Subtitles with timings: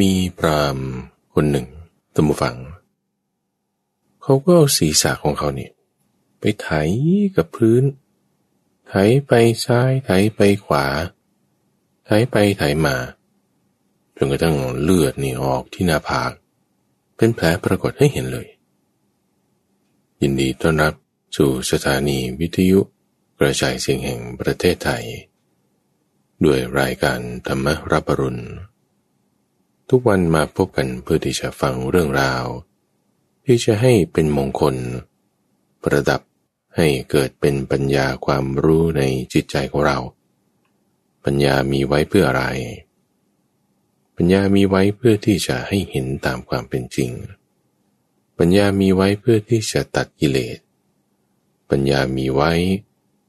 [0.00, 0.78] มีพราม
[1.34, 1.66] คนหนึ่ง
[2.14, 2.56] ตัมฟัง
[4.22, 5.72] เขาก็เอาศีรษะของเขาเนี่ย
[6.40, 6.68] ไปไถ
[7.36, 7.82] กับพื้น
[8.88, 8.94] ไถ
[9.26, 9.32] ไป
[9.64, 10.86] ซ้าย ไถไปขวา
[12.06, 12.96] ไถไปไถมา
[14.16, 16.32] จนกระทั่งเลือดนี่ออกที่หน้าผาก
[17.16, 18.48] เป็นแผลปรากฏให้เห็นเลย
[20.20, 20.94] ยินดีต้อนรับ
[21.36, 22.80] สู่สถานีวิทยุ
[23.38, 25.04] กระจายเสียงแห่งประเทศไทย
[26.44, 28.42] ด้วยรายการธรรมรับปรุณ
[29.90, 32.44] ทุกวันมาพบกันเพื่อที่จะฟังเรื่องราว
[33.44, 34.74] ที่จะให้เป็นมงคล
[35.82, 36.20] ประดับ
[36.76, 39.98] ให้เกิดเป็นปัญญาความรู้ในจิตใจของเรา
[41.24, 42.44] ปัญญามีไว้เพื่ออะไร
[44.16, 47.10] ปัญญามีไว้เพื่อที่จะให้เห็นตามความเป็นจริง
[48.38, 50.58] ปัญญามีไว้เพื่อที่จะตัดกิเลส
[51.70, 52.52] ปัญญามีไว้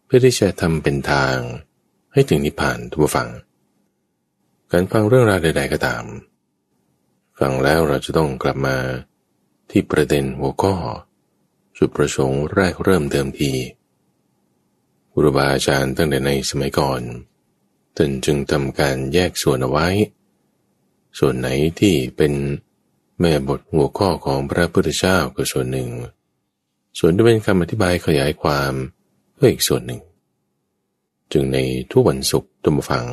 [0.06, 1.36] เพื่อที่จะทำเป็นทาง
[2.14, 3.30] ให้ถึงนิพพานทุกฝัง
[4.72, 6.04] การฟังเรื่องราวใด ๆ ก็ตาม
[7.40, 8.78] ฟังแล้วเราจะต้องกลับมา
[9.70, 10.76] ที่ประเด็นหัวข้อ
[11.78, 13.52] จุดประสงค์แรกเริ่มเดิมที
[15.12, 17.02] ครูบาอาจารย์ตั้งแต่ในสมัยก่อน
[17.96, 19.88] ท่านจึงทำการแยกส่วนเอาไว้
[21.20, 21.50] ส่วนไหน
[21.80, 22.34] ที่เป็น
[23.20, 25.90] แม่บทหัวข้อของพระพุทธเจ้าก็ส่วนหนึ่ง
[27.00, 28.74] ส่วนที่เป็นคำอธิบายขยายความ
[29.38, 30.02] ก็อีกส่วนหนึ่ง
[31.32, 31.58] จึงใน
[31.92, 33.06] ทุกวันศุกร์ตุมฟัง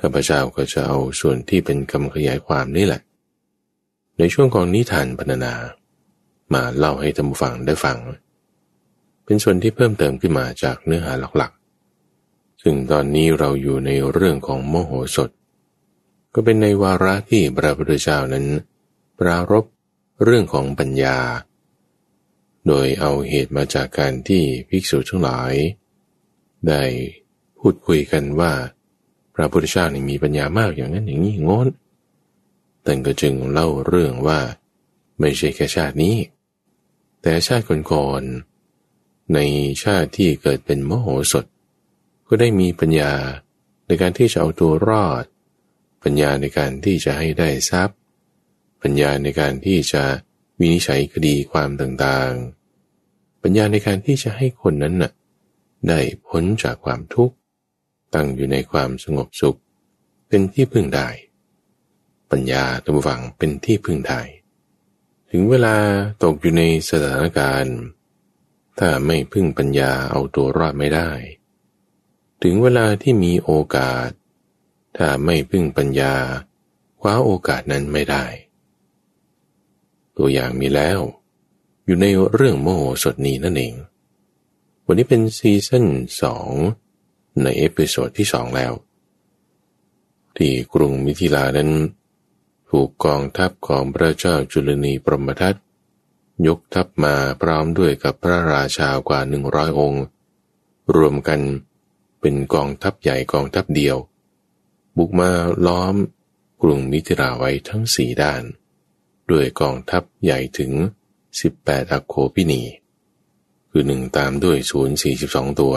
[0.00, 3.02] ข้าพเจ้าก็จะเอาส่วนที่เป็นคำขยายความนี่แหละ
[4.22, 5.54] ในช่วงของนิทานพรรณนา
[6.54, 7.98] มาเล่าให้ท่านผู้ฟังได้ฟัง
[9.24, 15.30] เป็นส่วนที่เพิ่มเติมขึ้นมาจากเนื้อหาหลักๆ ซึ่งตอนนี้เราอยู่ในเรื่องของโมโหสถ
[16.34, 18.46] ก็เป็นในวาระที่พระพุทธเจ้านั้น
[19.18, 19.64] ปรารบ
[20.24, 21.18] เรื่องของปัญญา
[22.66, 25.52] โดยเอาเหตุมาจากการที่ภิกษุทั้งหลาย
[26.68, 26.82] ได้
[27.58, 28.52] พูดคุยกันว่า
[29.34, 31.68] พระพุทธเจ้านี่มีปัญญามากอย่างนั้นอย่างนี้งอน
[32.82, 34.40] แต่ก็จึงเล่าเรื่องว่า
[35.20, 36.16] ไม่ใช่แค่ชาตินี้
[37.22, 39.38] แต่ชาติก่อนๆใน
[39.82, 41.44] ชาติที่เกิดเป็นมโหสถ
[42.26, 43.14] ก็ได้มีปัญญา
[43.86, 45.24] ในการที่จะเอาตัวรอด
[46.02, 47.96] ปัญญาในการที่จะให้ได้ทรัพย์
[48.82, 50.02] ปัญญาในการที่จะ
[50.58, 55.12] วินิจฉัยคดีความต่างๆ ปัญญาในการที่จะให้คนนั้นน่ะ
[55.88, 57.34] ได้พ้นจากความทุกข์
[58.14, 59.58] ตั้งอยู่ในความสงบสุข
[60.28, 61.08] เป็นที่พึ่งได้
[62.32, 64.20] ปัญญาตัวฝังเป็นที่พึ่งได้
[65.30, 65.76] ถึงเวลา
[66.22, 67.78] ตกอยู่ในสถานการณ์
[68.78, 71.10] ถ้าไม่พึ่งปัญญาเอาตัวรอดไม่ได้
[72.42, 74.08] ถึงเวลาที่มีโอกาส
[74.96, 76.14] ถ้าไม่พึ่งปัญญา
[77.00, 78.24] คว้าโอกาสนั้นไม่ได้
[80.16, 81.00] ตัวอย่างมีแล้ว
[81.84, 83.74] อยู่ในเรื่องมโหสถนี้นั่นเอง
[84.84, 85.86] วันนี้เป็น season
[86.22, 86.50] สอง
[87.42, 88.72] ใน episode ที่สองแล้ว
[90.36, 91.70] ที่กรุงมิถิลานั้น
[92.76, 95.54] ถูกกองทัพของพระเจ้าจุลนีพรหมทัต
[96.46, 100.04] ยกทัพมาพร้อมด้วยกับพระราชากว่าหนึ่งร้อยองค์
[100.94, 101.40] รวมกัน
[102.20, 103.96] เป็นกองทัพใหญ่กองทัพเดียว
[104.96, 105.30] บุกมา
[105.66, 105.94] ล้อม
[106.62, 108.42] กรุงมิถิราไว้ทั้งสี่ด้าน
[109.30, 110.72] ด้วยกองทัพใหญ่ถึง
[111.32, 112.62] 18อัโคพินี
[113.70, 115.74] คือหนึ่งตามด้วยศูนย์สี่สิบสองตัว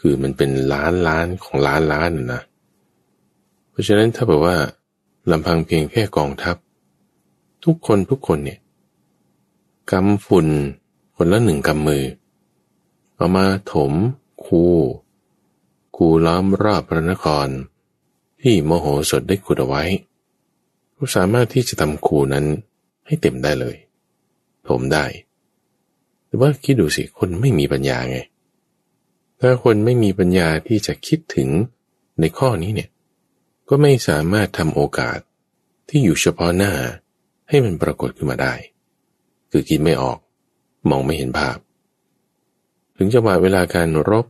[0.00, 2.42] คือมันเป็นล้านล้านของล้านล้านนะ
[3.70, 4.56] เพราะฉะนั้นถ้าแบบว่า
[5.30, 6.56] ลำพังเพียงแค่กองทัพ
[7.64, 8.58] ทุกคนทุกคนเนี่ย
[9.90, 10.46] กำฝุ่น
[11.16, 12.04] คนละหนึ่งกำมือ
[13.16, 13.92] เอามาถม
[14.44, 14.64] คู
[15.96, 17.48] คูล้อมรอบพระนคร
[18.40, 19.84] ที่โมโหสดได้ขุดเอาไว้
[20.96, 22.44] ก็สามารถที่จะทำคูนั้น
[23.06, 23.76] ให้เต็มได้เลย
[24.68, 25.04] ถมได้
[26.26, 28.18] แต่ว่าคิดดูสิคนไม่มีปัญญาไง
[29.40, 31.48] ถ้าคนไม่มีปัญญาที่จะคิดถึง
[32.20, 32.88] ในข้อนี้เนี่ย
[33.68, 35.18] ก็ไม่สามารถทำโอกาส
[35.88, 36.72] ที่อยู่เฉพาะหน้า
[37.48, 38.54] ให้มันปรากฏขึ้นมาได้
[39.50, 40.18] คือคิดไม่ออก
[40.90, 41.58] มองไม่เห็นภาพ
[42.96, 44.26] ถึงจังหวะเวลาการรบ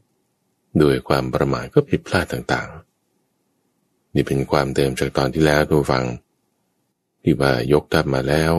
[0.82, 6.04] ด้วยความประมาทก็ผิดพลาดต่างๆ นี่เป็นความเติมจากตอนที่แล้วทูฟัง
[7.22, 8.52] ที่ว่ายกทัพมาแล้ว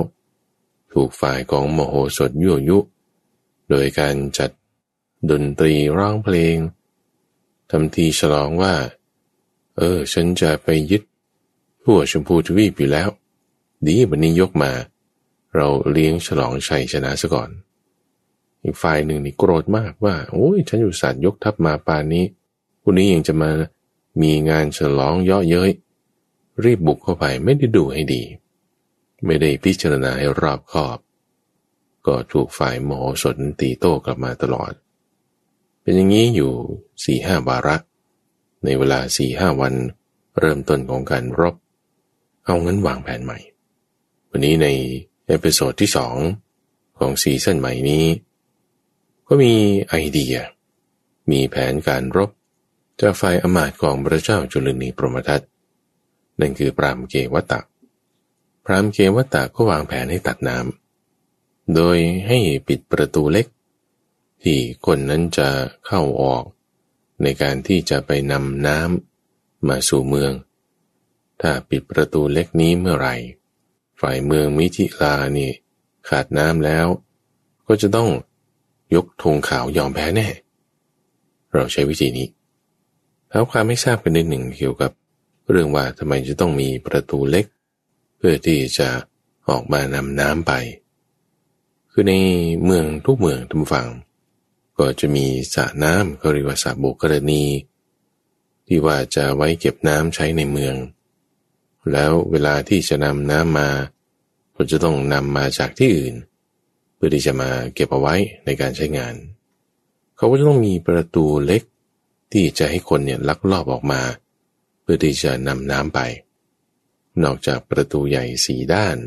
[0.94, 2.80] ถูกฝ่ายของโมโหสดยั่วยุ
[3.70, 4.52] โดยการจัด
[5.32, 6.56] ดนตรีร้องเพลง
[7.70, 8.74] ทำทีฉลองว่า
[9.78, 11.04] เออ ฉันจะไปยึด
[11.84, 13.10] ทั่วชมพูทวีปอยู่แล้ว
[13.86, 14.72] ดีวันนี้ยกมา
[15.56, 17.50] เราเลี้ยงฉลองชัยชนะซะก่อน
[18.64, 22.26] อีกฝ่ายหนึ่งนี่โกรธมากว่า โอ้ยฉันอยู่สัตว์ยกทัพมาป่านนี้
[22.84, 23.52] วันนี้ยังจะมา
[24.22, 25.72] มีงานฉลองเยาะเย้ย
[26.64, 28.24] รีบบุกเข้าไปไม่ได้ดูให้ดี
[29.26, 30.98] ไม่ได้พิจารณาให้รอบคอบ
[32.08, 34.74] ก็ถูกฝ่ายโมโหสนตีโต้กลับมาตลอด
[35.82, 36.52] เป็นอย่างนี้อยู่
[37.04, 37.76] สี่ห้าวาระ
[38.64, 39.74] ในเวลาสี่ห้าวัน
[40.40, 41.56] เริ่มต้นของการรบ
[42.46, 43.40] เอางั้นวางแผนใหม่
[44.30, 44.68] วันนี้ใน
[45.28, 46.16] episode ที่สอง
[47.00, 48.06] ของ season ใหม่นี้
[49.28, 49.54] ก็มี
[49.90, 50.36] ไอเดีย
[51.32, 52.30] มีแผนการรบ
[53.02, 55.42] จากฝ่ายอำมาตย์ของพระเจ้าจุลนีพรหมทัต
[56.40, 57.60] นั่นคือพราหมณ์เกวัฏฏะ
[58.66, 63.48] พราหมณ์เกวัฏฏะก็วางแผนให้ตัดน้ำโดยให้ปิดประตูเล็ก
[64.44, 65.50] ที่คนนั้นจะ
[65.88, 66.44] เข้าออก
[67.24, 70.32] ในการที่จะไปนำน้ำมาสู่เมือง
[71.42, 73.16] ถ้าปิดประตูเล็กนี้เมื่อไหร่
[74.02, 75.50] ฝ่ายเมืองมิถิลานี่
[76.10, 76.88] ขาดน้ำแล้ว
[77.68, 78.10] ก็จะต้อง
[78.96, 80.28] ยกธงขาวยอมแพ้แน่
[81.54, 82.28] เราใช้วิธีนี้
[83.30, 84.92] แล้วความไม่ทราบกันนิดหนึ่งเกี่ยวกับ
[85.50, 87.46] เรื่องว่าทำไมจะต้องมีประตูเล็ก
[88.18, 88.90] เพื่อที่จะ
[89.50, 90.54] ออกมานำน้ำไป
[91.92, 92.14] คือใน
[92.66, 93.88] เมืองทุกเมืองทุกฝั่ง
[94.78, 97.44] ก็จะมีสระน้ำก็เรียกว่าสระโบกรณี
[98.68, 100.76] ที่ว่าจะไว้เก็บน้ำใช้ในเมือง
[101.92, 103.70] แล้วเวลาที่จะนำน้ำมา
[104.56, 106.16] ก็จะต้องนำมาจากที่อื่น
[106.96, 108.16] เพื่อที่จะมาเก็บเอาไว้
[108.46, 109.16] ในการใช้งาน
[110.18, 111.64] เขาก็จะต้องมีประตูเล็ก
[112.34, 114.02] ที่จะให้คนเนี่ยลักลอบออกมา
[114.82, 116.00] เพื่อที่จะนำน้ำไป
[117.24, 118.98] นอกจากประตูใหญ่สี่ด้าน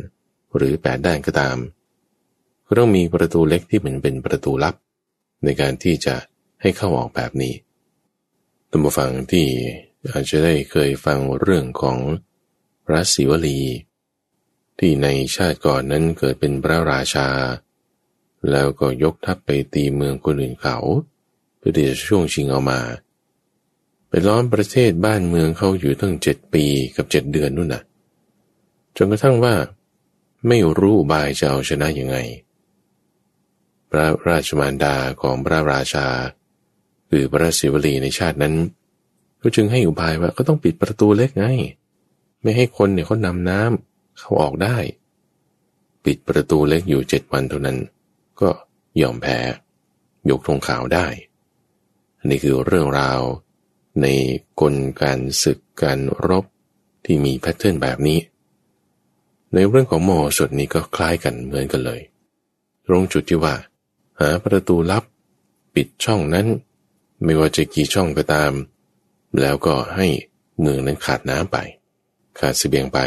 [0.57, 1.57] หรือแปดด้านก็ตาม
[2.67, 4.75] ก็ต้องมีประตูเล็กที่เหมือนเป็นประตูลับ
[5.45, 6.17] ในการที่จะ
[6.61, 7.55] ให้เข้าออกแบบนี้
[8.71, 9.47] ตัมบฟังที่
[10.11, 11.99] อาจจะได้เคยฟังเรื่องของ
[12.85, 13.61] พระศิวลี
[14.79, 17.29] ที่ในชาติก่อนนั้นเกิดเป็นพระราชา
[18.51, 20.77] แล้วก็ยกทัพไปตีเมืองคนอื่นเขา
[21.59, 22.81] เพื่อที่จะช่วงชิงเอามา
[24.09, 26.65] ไปล้อมประเทศบ้านเมืองเขาอยู่ตั้งเจ็ดปี
[26.97, 27.83] กับเจ็ดเดือนนู่นน่ะ
[28.97, 29.55] จนกระทั่งว่า
[30.49, 32.17] ไม่รู้บายจะเอาชนะยังไง
[33.91, 36.07] พระราชมารดาของพระราชา
[37.11, 38.55] คือพระศิวลีในชาตินั้น
[39.43, 41.47] ก็จึงให้อุบายว่าก็ต้องปิดประตูเล็กไง
[42.43, 44.77] ไม่ให้คนเนี่ยเขานำน้ำเข้าออกได้
[46.05, 47.79] ปิดประตูเล็กอยู่เจ็ดวันเท่านั้น
[48.41, 48.51] ก็
[49.01, 49.39] ยอมแพ้
[50.31, 51.07] ยกธงขาวได้
[52.19, 53.21] อันนี้คือเรื่องราว
[54.03, 54.07] ใน
[54.61, 55.99] กลการศึกการ
[56.29, 56.45] รบ
[57.05, 58.19] ที่มีแพทเทิร์นแบบนี้
[59.55, 62.01] ในเรื่องของโมสดนี้ก็คล้ายกันเหมือนกันเลย
[62.87, 63.55] ตรงจุดที่ว่า
[64.21, 65.05] หาประตูลับ
[65.75, 66.47] ปิดช่องนั้น
[67.25, 68.53] ไม่ว่าจะกี่ช่องก็ตาม
[69.41, 70.07] แล้วก็ให้
[70.61, 71.57] เมืองนั้นขาดน้ำไป
[72.39, 72.99] ขาดสเสบียงไป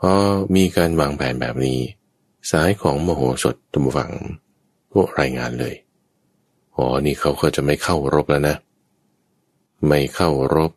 [0.00, 0.12] พอ
[0.54, 1.78] มีการวางแผนแบบนี้
[2.50, 4.12] สายของโมโหสดตุมฝัง
[4.92, 5.74] พวกรายงานเลย
[6.76, 8.56] อ๋อนี่เขาก็จะไม่เข้ารบแล้วนะ
[9.86, 10.72] ไม่เข้ารบ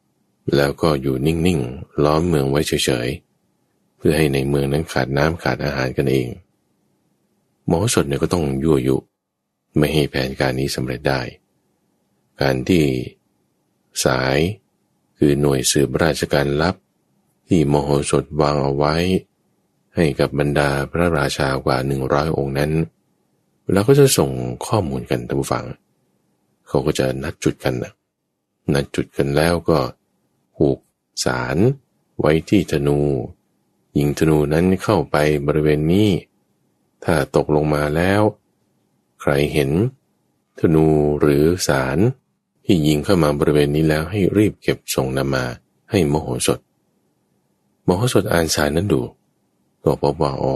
[0.55, 3.07] แล้วก็อยู่นิ่ง ๆ ล้อมเมืองไว้เฉย
[3.53, 6.27] ๆ เพื่อให้ในเมืองนั้นขาดน้ำขาดอาหารกันเอง
[7.67, 8.97] หมอสดเนี่ยก็ต้องยั่วยุ
[9.77, 11.21] ไม่ให้แผนการนี้สำเร็จได้
[12.41, 12.83] การที่
[14.05, 14.37] สาย
[15.17, 16.75] คือหน่วยสืบราชการลับ
[17.47, 18.95] ที่มโหสถวางเอาไว้
[19.95, 22.71] ให้กับบรรดาพระราชากว่าหนึ่งร้อยองค์นั้น
[23.71, 24.29] แล้วก็จะส่ง
[24.67, 25.65] ข้อมูลกันท่านผู้ฟัง
[26.67, 27.93] เขาก็จะนัดจุดกันนะ
[28.73, 29.77] นัดจุดกันแล้วก็
[30.55, 30.79] ผูก
[31.25, 31.57] สาร
[32.19, 32.99] ไว้ที่ธนู
[33.97, 35.15] ยิงธนูนั้นเข้าไป
[35.47, 36.09] บริเวณนี้
[37.03, 38.21] ถ้าตกลงมาแล้ว
[39.21, 39.71] ใครเห็น
[40.59, 40.87] ธนู
[41.19, 41.97] หรือสาร
[42.65, 45.45] ที่ยิงเข้ามาบริเวณนี้แล้วให้รีบเก็บส่งนำมา
[45.91, 46.59] ให้โมโหสด
[47.83, 49.01] โมโหสดอ่านสารนั้นดู
[49.83, 50.55] ก็พบว่าอ๋อ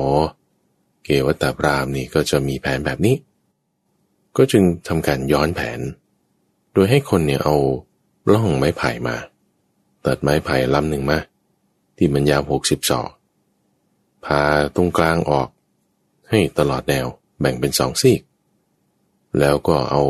[1.03, 3.15] เกวัตตาบรามนี่ก็จะมีแผนแบบนี้
[4.37, 5.79] ก็จึงทำการย้อนแผน
[6.73, 7.55] โดยให้คนเนี่ยเอา
[8.33, 9.15] ล่องไม้ไผ่มา
[10.05, 11.19] ตัดไม้ไผ่ลำหนึ่งมา
[11.97, 13.09] ที่มันยาวหกสิบศอก
[14.25, 14.41] พา
[14.75, 15.47] ตรงกลางออก
[16.29, 17.05] ให้ตลอดแนว
[17.39, 18.21] แบ่งเป็นสองซีก
[19.39, 20.01] แล้วก็เอา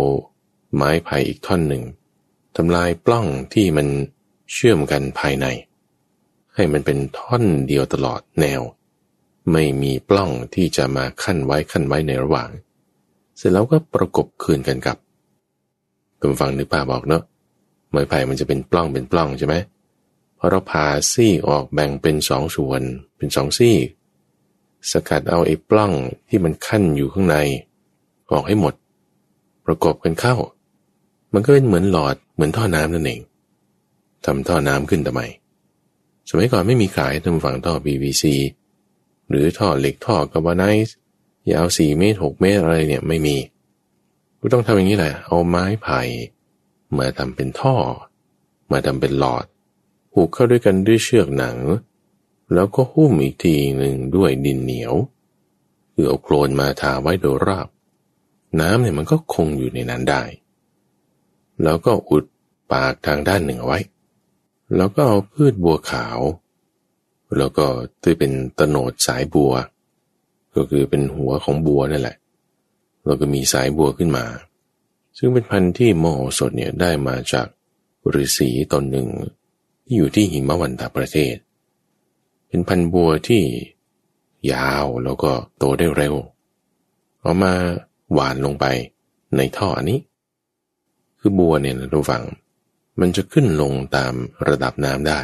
[0.75, 1.83] ไม้ไผ่อีกท่อนหนึ่ง
[2.55, 3.88] ทำลายปล้องที่มัน
[4.51, 5.45] เชื่อมกันภายใน
[6.55, 8.62] ให้มันเป็นท่อนเดียวตลอดแนว
[9.51, 12.50] ไม่มีปล้องที่จะมาขั้นไว้ขั้นไว้ในระหว่าง
[13.38, 14.97] เสร็จแล้วก็ประกบคืนกันกับ
[16.19, 17.24] คุณฟังนึกป่าบอกเนาะ
[17.91, 19.55] ไม้ไผ่มันจะเป็นปล้องเป็นปล้องใช่ไหม
[20.38, 22.81] พอเราผ่าซี่ออกแบ่งเป็นสองส่วน
[23.17, 23.75] เป็นสองซีก
[24.91, 25.94] สกัดเอาไอ้ปล้อง
[26.29, 27.38] ที่มันคั่นอยู่ข้างใน
[28.32, 28.74] ออกให้หมด
[29.65, 30.36] ประกอบกันเข้า
[31.34, 33.22] มันก็เป็นเหมือนหลอดเหมือนท่อน้ำนั่นเอง
[34.25, 35.22] ทำท่อน้ำขึ้นทำไม
[36.29, 38.24] สมัยก่อนไม่มีขายท่านผู้ฟังท่อ PVC
[39.29, 40.96] หรือท่อเหล็กท่อ galvanize
[41.51, 43.38] ยาวสี่เมตรหกเมตรอะไรเนี่ยไม่มี
[44.39, 46.00] ก็ต้องทำอย่างนี้แหละ เอาไม้ไผ่
[46.98, 47.75] มาทำเป็นท่อ
[48.72, 49.46] มาทำเป็นหลอด
[50.13, 51.58] ผูกเข้าด้วยกันด้วยเชือกหนัง
[52.54, 54.94] แล้วก็หุ้มอีกทีหนึ่งด้วยดินเหนียว
[55.94, 57.68] คือเอาโคลนมาทาไว้โดยรอบ
[58.60, 60.24] น้ำเนี่ยมันก็คงอยู่ในนั้นได้
[61.63, 62.25] แล้วก็อุด
[62.72, 63.80] ปากทางด้านหนึ่งเอาไว้
[64.75, 66.20] แล้วก็เอาพืชบัวขาว
[67.38, 67.66] แล้วก็
[68.04, 69.54] ที่เป็นตโนดสายบัว
[70.56, 72.18] ก็คือเป็นหัวของบัวนั่นแหละ
[73.06, 74.25] แล้วก็มีสายบัวขึ้นมา
[75.18, 77.48] ซึ่งเป็นพันธุ์ที่โมโหสดเนี่ยได้มาจาก
[78.22, 79.08] ฤาษีตนหนึ่ง
[79.84, 81.36] ที่อยู่ที่หิมวันตาประเทศ
[82.58, 83.44] เป็นพันธุ์บัวที่
[84.54, 86.16] ยาวแล้วก็โตได้เร็ว
[87.22, 87.54] เอามา
[88.14, 88.66] หวานลงไป
[89.38, 90.00] ในท่ออันนี้
[91.20, 92.24] คือบัวเนี่ยนะทุกฝัง
[93.00, 94.14] มันจะขึ้นลงตาม
[94.48, 95.22] ระดับน้ำได้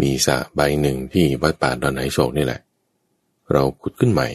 [0.00, 2.60] มีสระใบหนึ่งที่วัดป่าดอนไหโศกนี่แหละ
[3.52, 4.28] เราขุดขึ้นใหม่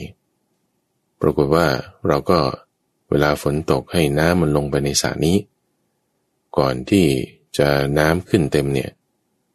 [1.21, 1.67] ปรากฏว่า
[2.07, 2.39] เราก็
[3.09, 5.37] เวลาฝนตกให้น้ำมันลงไปในสระนี้
[6.57, 7.05] ก่อนที่
[7.57, 8.91] จะน้ำขึ้นเต็มเนี่ย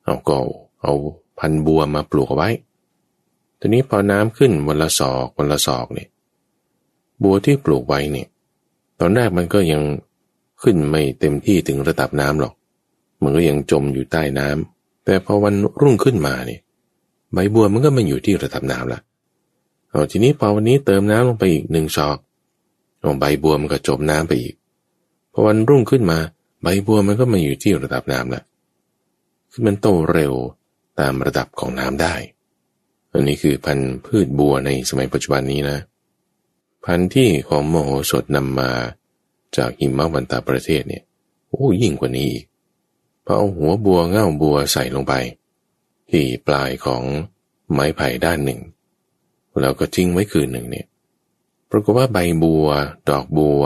[0.05, 0.39] เอาก็
[0.83, 0.95] เอา
[1.39, 2.51] พันบัวมาปลูกเอาไว้
[3.61, 6.09] ทีนี้พอน้ำขึ้นวันละศอกวันละศอกเนี่ย
[7.23, 8.29] บัวที่ปลูกไว้เนี่ย
[9.01, 9.83] ตอนแรกมันก็ยัง
[10.63, 12.55] ขึ้นไม่เต็มที่ถึงระดับน้ำหรอก
[13.23, 16.61] มันก็ยังจมอยู่ใต้น้ำแต่พอวันรุ่งขึ้นมาเนี่ย
[17.33, 19.01] ใบบัวมันก็มาอยู่ที่ระดับน้ำละ
[19.91, 22.19] เอาทีนี้พอวันนี้เติมน้ำลงไปอีกหนึ่งชอก
[23.21, 24.55] ใบบัวมันก็จมน้ำไปอีก
[25.33, 26.19] พอวันรุ่งขึ้นมา
[26.63, 28.43] ใบบัวมันก็มาอยู่ที่ระดับน้ำละ
[29.53, 30.33] คือมันโตเร็ว
[31.01, 32.15] ตามระดับของน้ำได้
[33.13, 35.79] อันนี้คือพันธุ์พืชบัวในสมัยปัจจุบันนี้นะ
[36.85, 38.71] พันธุ์ที่ของโมโหสดนำมา
[39.57, 41.03] จากหิมะวันตาประเทศเนี่ย
[41.49, 42.45] โอ้ยิ่งกว่านี้อีก
[43.25, 45.15] พอเอาหัวบัวเง่าบัวใส่ลงไป
[46.11, 47.03] ที่ปลายของ
[47.73, 48.61] ไม้ไผ่ด้านหนึ่ง
[49.61, 50.87] แล้วก็ทิ้งไว้คืนหนึ่งเนี่ย
[51.71, 52.67] ปรากฏว่าใบบัว
[53.09, 53.63] ดอกบัว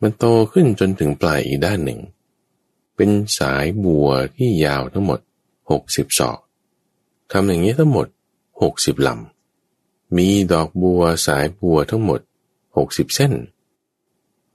[0.00, 2.00] มันโตขึ้นจนถึงปลายอีกด้านหนึ่ง
[2.96, 5.18] เป็นสายบัวที่ยาวทั้งหมด
[5.70, 6.38] หกสิบศอก
[7.32, 8.06] ทำอย่างนี้ทั้งหมด
[8.62, 12.20] หกสิบลำ มีดอกบัวสายบัวทั้งหมด
[12.76, 13.32] หกสิบเส้น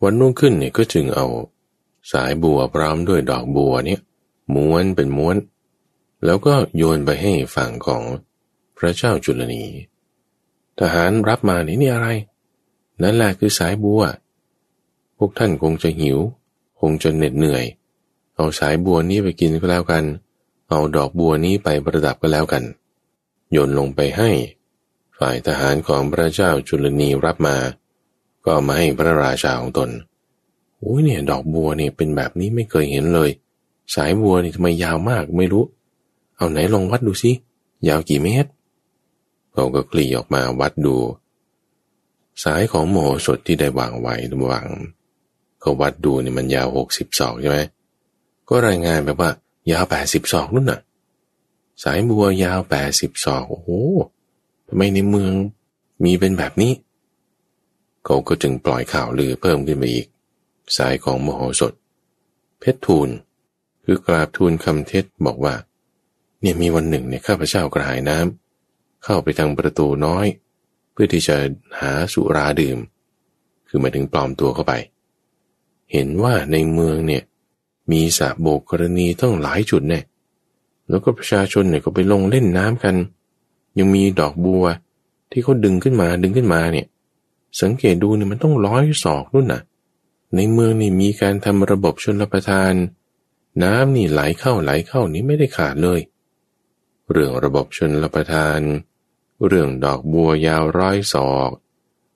[0.02, 1.28] วันนุ่งขึ้นเนี่ยก็จึงเอา
[2.12, 4.00] สายบัวพร้อมด้วยดอกบัวเนี่ย
[4.56, 5.36] ม้วนเป็นม้วน
[6.26, 8.04] แล้วก็โยนไปให้ฝั่งของ
[8.78, 9.64] พระเจ้าจุลนี
[10.80, 12.08] ทหารรับมานี่นี่อะไร
[13.02, 14.02] นั่นแหละคือสายบัว
[15.18, 16.20] พวกท่านคงจะหิว
[16.80, 17.66] คงจะเหน็ดเหนื่อย
[18.36, 22.64] เอาสายบัวนี้ไปกินก็แล้วกันเเอาดอกบัวนี้ไปประดับก็แล้วกัน
[23.52, 24.30] โยนลงไปให้
[25.18, 27.58] ฝ่ายทหารของพระเจ้าจุลนีรับมา
[28.46, 29.90] ก็มาให้พระราชาของตน
[30.78, 33.30] โอ้ยเนี่ย ดอกบัวเนี่ยเป็นแบบนี้ไม่เคยเห็นเลย
[33.96, 35.66] สายบัวนี่ทำไมยาวมากไม่รู้
[36.36, 37.32] เอาไหนลองวัดดูสิ
[37.88, 38.50] ยาวกี่เมตร
[39.54, 40.96] เขาก็กลี่ออกมาวัดดู
[42.44, 44.66] สายของโมสดที่ได้วางไว้ระหว่าง
[45.62, 47.58] เขาวัดดูเนี่ยมันยาวหกสิบศอกใช่ไหม
[48.48, 49.32] ก็รายงานแบบว่า
[49.72, 50.82] ยาวแปดสิบศอกนู่นน่ะ
[51.84, 53.70] สายบัวยาวแปดสิบศอกโอ้โห
[54.68, 55.34] ทำไมในเมือง
[56.04, 56.74] มีเป็นแบบนี้
[58.06, 60.08] เขาก็จึงปล่อยข่าวลือเพิ่มขึ้นมาอีก
[60.78, 61.74] สายของมโหสถ
[62.60, 63.10] เพชรทูล
[63.86, 65.56] คือกราบทูลคำเท็จบอกว่า
[66.42, 70.26] เนี่ยมีวันหนึ่งเนี่ยข้าพเจ้ากระหายน้ำเข้าไปทางประตูน้อย
[70.92, 71.36] เพื่อที่จะ
[71.80, 72.78] หาสุราดื่ม
[73.68, 74.74] คือมาถึงปลอมตัวเข้าไป
[75.92, 77.24] เห็นว่าในเมืองเนี่ย
[77.92, 80.04] มีสระโบกกรณีต้องหลายจุดเนี่ย
[80.90, 82.96] แล้วก็ประชาชนเนี่ยก็ไปลงเล่นน้ำกัน
[83.78, 84.66] ยังมีดอกบัว
[85.32, 86.88] ที่เขาดึงขึ้นมาดึงขึ้นมาเนี่ย
[87.62, 89.62] สังเกตดูเนี่ยมันต้องร้อยศอกนู่นน่ะ
[90.36, 92.74] ในเมืองนี่มีการทำระบบชนรับประทาน
[93.64, 96.00] น้ำนี่ไหลเข้าไหลเข้านี่ไม่ได้ขาดเลย
[97.12, 98.60] เรื่องระบบชนรับประทาน
[99.48, 101.50] เรื่องดอกบัวยาวร้อยศอก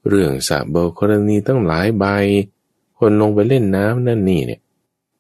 [0.08, 2.06] เรื่องสระเบลกรณีตั้งหลายใบ
[2.98, 4.62] คนลงไปเล่นน้ำนั่นนี่เนี่ย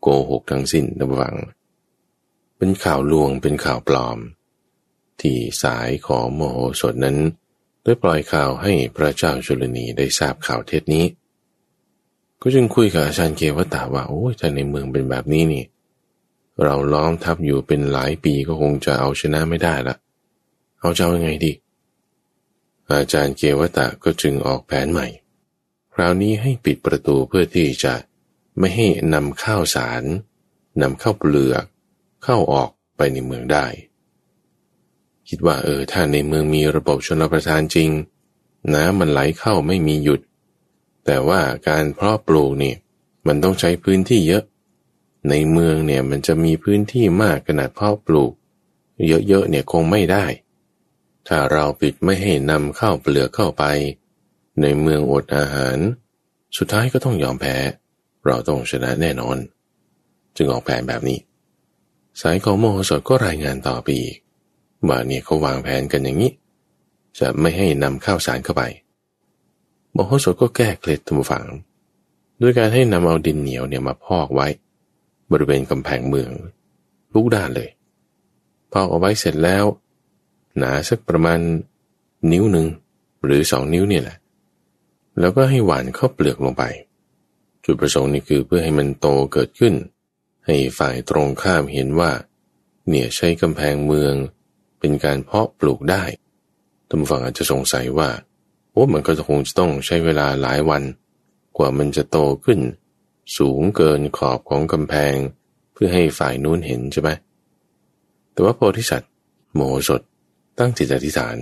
[0.01, 1.36] โกหกทั้งสิ้นระวัง
[2.58, 4.18] เป็นข่าวลวงเป็นข่าวปลอม
[5.22, 7.18] ที่สายของโมโหสถนั้น
[7.84, 11.06] ได้ปล่อยข่าวให้พระเจ้าจุลนีได้ทราบข่าวเท็จนี้
[12.41, 15.63] ก็จึงคุยกับอาจารย์เกวตาว่าโอ้ยถ้าในเมืองเป็นแบบนี้นี่
[16.63, 19.96] เราล้อมทับอยู่เป็นหลายปีก็คงจะเอาชนะไม่ได้ละ
[20.79, 21.51] เอาจะเอายังไงดี
[22.91, 25.08] อาจารย์เกวตาก็จึงออกแผนใหม่
[25.94, 27.94] คราวนี้ให้ปิดประตูเพื่อที่จะ
[28.58, 30.03] ไม่ให้นำข้าวสาร
[30.82, 31.63] นำข้าวเปลือก
[32.24, 33.65] เข้าออกไปในเมืองได้
[35.27, 37.89] คิดว่าเออถ้าในเมืองมีระบบชนประทานจริง
[38.74, 40.22] น้ำมันไหลเข้าไม่มีหยุด
[41.06, 42.74] แต่ว่าการเพาะปลูกนี่
[43.27, 44.44] มันต้องใช้พื้นที่เยอะ
[45.29, 48.32] ในเมืองเนี่ยมันจะมีพื้นที่มากขนาดเพาะปลูก
[49.08, 50.25] เยอะๆเนี่ยคงไม่ได้
[51.27, 53.63] ถ้าเราปิดไม่ให้นำข้าวเปลือกเข้าไป
[54.62, 55.77] ในเมืองอดอาหาร
[56.58, 57.56] สุดท้ายก็ต้องยอมแพ้
[58.26, 59.38] เราต้องชนะแน่นอน
[60.36, 61.20] จึงออกแผนแบบนี้
[62.22, 64.18] สายของโมโหสดก็รายงานต่อไปอีก
[64.88, 66.32] ว่าเนี่ยเขาวางแผนกันอย่างนี้
[67.20, 68.64] จะไม่ให้นำข้าวสารเข้าไป
[69.96, 71.46] มโหสถก็แก้เคล็ดทุกฝัง
[72.42, 74.48] ด้วยการให้นำเอาดินเหนียวเนี่ยมาพอกไว้
[75.32, 76.32] บริเวณกำแพงเมือง
[77.14, 77.70] ลูกด้านเลย
[78.72, 79.66] พอกเอาไว้เสร็จแล้ว
[80.58, 81.40] หนาสักประมาณ
[82.32, 82.68] นิ้วหนึ่ง
[83.26, 84.18] หรือสองนิ้วเนี่ยแหละ
[85.20, 86.64] แล้วก็ให้หวานข้าวเปลือกลงไป
[87.72, 89.74] จุดประสงค์นี่คือเพื่อให้มันโตเกิดขึ้น
[90.46, 92.12] ให้ฝ่ายตรงข้ามเห็นว่า
[92.90, 94.14] เนี่ยใช้กำแพงเมือง
[94.80, 96.04] เป็นการเพาะปลูกได้
[96.88, 98.10] ท่านฝั่งอาจจะสงสัยว่า
[98.72, 100.84] โอ้มันก็คงจะต้องใช้เวลาหลายวัน
[101.58, 102.60] กว่ามันจะโตขึ้น
[103.38, 105.16] สูงเกินขอบของกำแพง
[105.74, 107.10] เพื่อให้ฝ่ายนู้นเห็นใช่ไหม
[108.32, 109.12] แต่ว่าโพธิสัตว์
[109.54, 110.02] โมโหสด
[110.58, 111.38] ตั้งจิตอธิษฐาน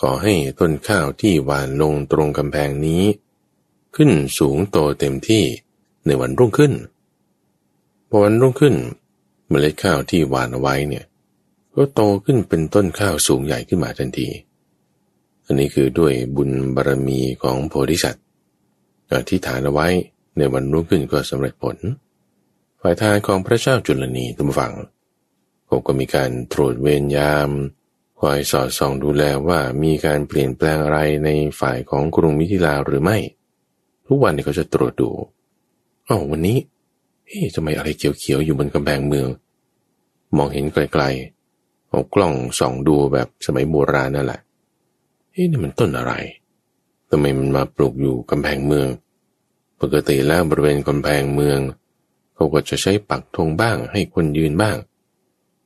[0.00, 3.02] ขอให้ต้นข้าวที่หวานลงตรงกำแพงนี้
[3.96, 5.44] ขึ้นสูงโตเต็มที่
[6.06, 6.72] ในวันรุ่งขึ้น
[8.08, 8.74] พอวันรุ่งขึ้น
[9.48, 11.04] เมล็ดข้าวที่หวานเอาไว้เนี่ย
[11.74, 14.28] ก็โตขึ้นเป็นต้นข้าวสูงใหญ่ขึ้นมาทันที
[15.44, 18.24] อันนี้คือด้วยบุญบารรมีของโพธิสัตว์
[19.28, 19.88] ที่ฐานเอาไว้
[20.36, 21.76] ในวันรุ่งขึ้นก็สำเร็จผล
[22.80, 24.74] ฝ่ายทานของพระเจ้าจุลนีทุกฝัง
[25.68, 27.50] ผมก็มีการตรวจเวรยาม
[28.20, 31.28] คอยสอดส่องดูแลว่ามีการเปลี่ยนแปลงอะไรใน
[31.60, 33.18] ฝ่ายของกรุงมิถิลาหรือไม่
[34.06, 35.10] ทุกวันนี้เขาจะตรวจดู
[36.08, 36.58] อ๋อวันนี้
[37.26, 39.28] เฮ้ยทำไมอะไรเขียวๆอยู่บนกำแพงเมือง
[40.36, 44.40] มองเห็นไกลๆเอากล้องส่องดูแบบสมัยโบราณนั่นแหละ
[45.30, 46.12] เฮ้ยนี่มันต้นอะไร
[47.10, 48.88] ทำไมมันมาปลูกอยู่กำแพงเมือง
[49.80, 51.58] ปกติแล้วบริเวณกำแพงเมือง
[52.34, 54.76] เขาก็จะใช้ปักธงบ้างให้คนยืนบ้าง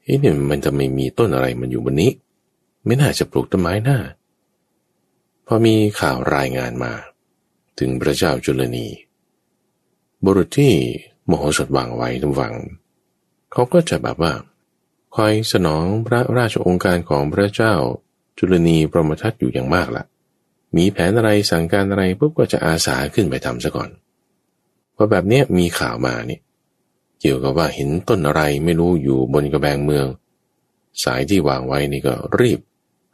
[0.03, 2.11] เฮ้ยเนี่ยมันจะไม่มีต้นอะไรมันอยู่บนนี้
[2.85, 3.99] ไม่น่าจะปลูกต้นไม้หน้า
[5.47, 6.93] พอมีข่าวรายงานมา
[7.81, 8.87] ถึงพระเจ้าจุลนี
[10.25, 10.73] บุรุษที่
[11.29, 12.55] มโหสดวางไว้ทุกวัง
[13.53, 14.33] เขาก็จะแบบว่า
[15.15, 17.75] คอยสนองพระราชองค์การของพระเจ้า
[18.39, 20.05] จุลนีปรมทัตอยู่อย่างมากละ่ะ
[20.77, 23.91] มีแผนอะไรสั่งการอะไรปุ๊บก็จะอาสาขึ้นไปทำซะก่อน
[24.97, 26.41] พอแบบนี้มีข่าวมาเนี่ย
[27.21, 30.07] เกี่ยวกับว่าเห็นต้นอะไรไม่รู้อยู่บนกระแบงเมือง
[31.05, 32.61] สายที่วางไว้นี่ก็รีบ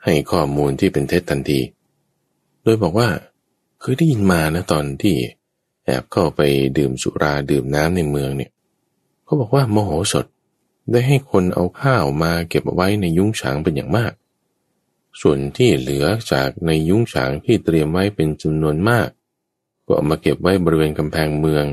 [0.05, 1.61] ให้ข้อมูลที่เป็นเท็จทันที
[2.63, 3.09] โดยบอกว่า
[3.81, 5.17] เคยได้ยินมานะตอนที่
[5.85, 6.41] แอบเข้าไป
[6.79, 8.51] ดื่มสุราดื่มน้ำในเมืองเนี่ย
[9.25, 10.27] เขาบอกว่าโมโหสด
[10.91, 14.13] ได้ให้คนเอาข้าวมาเก็บไว้ในยุ้งฉางเป็นอย่างมาก
[15.21, 19.09] ส่วนที่เหลือจากในยุ้งฉางที่เตรียมไว้เป็นจำนวนมาก
[19.87, 21.65] ก็เอามาเก็บไว้บริเวณกำแพงเมือง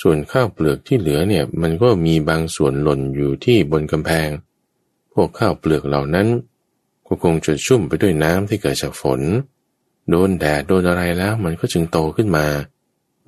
[0.00, 4.28] ส่วนข้าวเปลือกที่เหลือเนี่ยมันก็มีบางส่วนหล่นอยู่ที่บนกำแพง
[5.12, 6.26] พวกข้าวเปลือกเหล่านั้น
[7.06, 9.20] ก็คงจะชุ่มไปด้วยน้ำที่เกิดจากฝน
[10.10, 12.46] โดนแดดโดนอะไรแล้วมันก็จึงโตขึ้นมา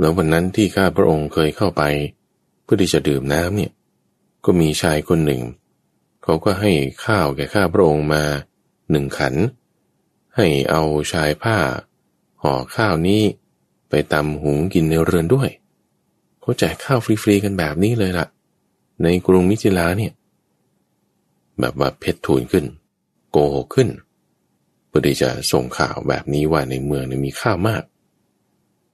[0.01, 1.83] แล้ววันนั้นที่ข้าพระองค์เคยเข้าไป
[2.62, 3.73] เพื่อที่จะดื่มน้ำเนี่ย
[4.45, 5.43] ก็มีชายคนหนึ่ง
[6.23, 6.73] เขาก็ให้
[7.05, 8.23] ข้าวแก่ข้าพระองค์มา
[8.90, 9.35] หนึ่งขัน
[10.37, 11.57] ให้เอาชายผ้า
[12.43, 13.23] ห่อข้าวนี้
[13.90, 15.49] ไปตำหุงกินในเรือนด้วย
[16.40, 18.27] เขาแจกข้าวฟรีๆกันแบบนี้เลยละ่ะ
[19.03, 20.12] ในกรุงมิถิลาเนี่ย
[21.61, 22.64] แบบว่าเพชรทูลขึ้น
[23.31, 23.88] โกหกขึ้น
[24.90, 27.83] เพื่อที่จะส่งข่าวแบบนี้ว่าในเมืองนี้มีข้าวมาก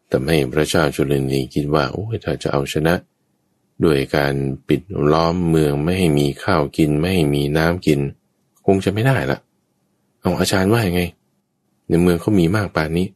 [0.08, 2.94] แต่ให้พระเจ้าจุลนีคิดว่าโอ้ยถ้าจะเอาชนะ
[3.84, 4.34] ด้วยการ
[4.68, 4.82] ปิด
[5.12, 8.00] ล้อมเมืองไม่ให้มีข้าวกินไม่ให้มีน้ำกิน
[8.66, 9.38] คงจะไม่ได้ละ
[10.20, 11.02] เอาอาจารย์ว่ายังไง
[11.88, 13.06] ในเมืองเขามีมากปานนี้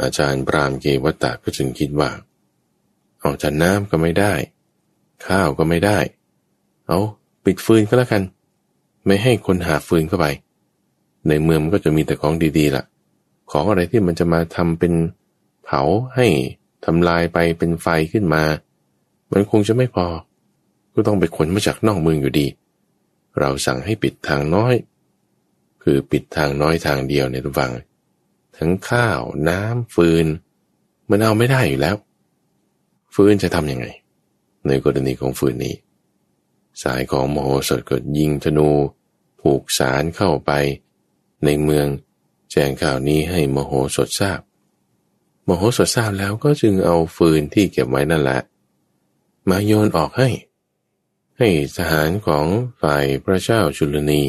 [0.00, 2.10] อาจารย์ปรามเกวัตตะก็จึงคิดว่า
[3.22, 4.34] ออกจากน้ำก็ไม่ได้
[5.26, 5.98] ข้าวก็ไม่ได้
[6.86, 6.98] เอา
[7.44, 8.22] ปิดฟืนก็แล้วกัน
[9.06, 10.26] ไม่ให้คนหาฟืนเข้าไป
[11.28, 12.84] ในเมืองมันก็จะมีแต่ของดีๆละ่ะ
[13.50, 14.92] ของอะไรที่มันจะมาทำเป็น
[15.64, 15.82] เผา
[16.14, 16.26] ให้
[16.84, 18.42] ทำลายไปเป็นไฟขึ้นมา
[19.32, 20.06] มันคงจะไม่พอ
[20.94, 22.46] ก็ต้องไปขนมาจากนอกเมืองอยู่ดี
[23.38, 24.74] เราสั่งให้ปิดทางน้อย
[25.82, 27.72] คือปิดทางน้อยทางเดียวในทุกฝัง
[28.56, 30.26] ทั้งข้าวน้ำฟืน
[31.10, 31.96] มันเอาไม่ได้อยู่แล้ว
[33.14, 33.86] ฟืนจะทำยังไง
[34.66, 35.74] ในกรณีของฟืนนี้
[36.82, 38.68] สายของโมโหสถก็ยิงธนู
[39.40, 40.50] ผูกสารเข้าไป
[41.44, 41.86] ในเมือง
[42.50, 44.40] แจ้งข่าวนี้ให้มโหสถทราบ
[45.48, 48.40] มโหสถทราบแล้วก็จึงเอาฟืนที่เก็บไว้นั่นแหละ
[49.48, 50.28] มาโยนออกให้
[51.38, 52.46] ให้ทหารของ
[52.82, 54.22] ฝ่ายพระเจ้าจุลนี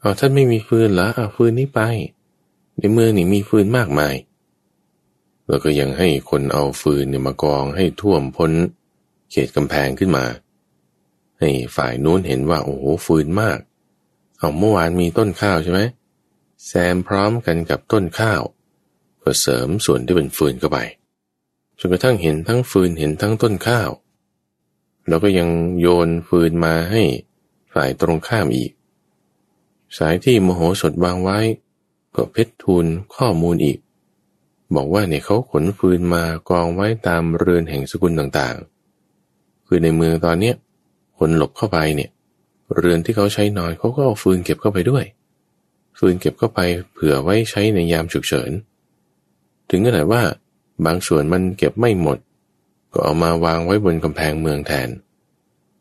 [0.00, 1.80] เอาท่านไม่มีฟืนละเอาฟืนนี้ไป
[2.78, 4.14] ในเมืองนี่มีฟืนมากมาย
[5.46, 8.52] แล้วก็ยังให้คนเอาฟืนเนี่ยมากองให้ท่วมพ้น
[9.30, 10.24] เขตกำแพงขึ้นมา
[11.40, 13.58] ให้ฝ่ายนู้นเห็นว่าโอ้โหฟืนมาก
[14.38, 15.80] เอาเมื่อวานมีต้นข้าวใช่ไหม
[16.66, 18.42] แซมพร้อมกันกับต้นข้าว
[19.22, 20.78] ก็เสริมส่วนที่เป็นฟืนเข้าไป
[21.78, 23.90] จนกระทั่งเห็นทั้งฟืนเห็นทั้งต้นข้าว
[25.08, 25.48] แล้วก็ยัง
[25.80, 27.02] โยนฟืนมาให้
[27.72, 28.70] ฝ่ายตรงข้ามอีก
[29.98, 31.38] สายที่โมโหสดวางไว้
[32.14, 33.78] ก็เพชรทูลข้อมูลอีก
[34.74, 40.54] บอกว่าเนี่ยเขาขนฟืนมากองไว้ตามเรือนแห่งสกุลต่างๆ คือในเมืองตอนเนี้ย
[41.18, 42.10] คนหลบเข้าไปเนี่ย
[42.74, 45.04] เรือนที่เขาใช้นอนเขาก็เอาฟืนเก็บเข้าไปด้วย
[45.98, 46.60] ฟืนเก็บเข้าไป
[46.92, 48.50] เผื่อไว้ใช้ในยามฉุกเฉิน
[49.70, 50.22] ถึงขนาดว่า
[50.86, 52.18] บางส่วนมันเก็บไม่หมด
[52.92, 54.88] ก็เอามาวางไว้บนกำแพงเมืองแทน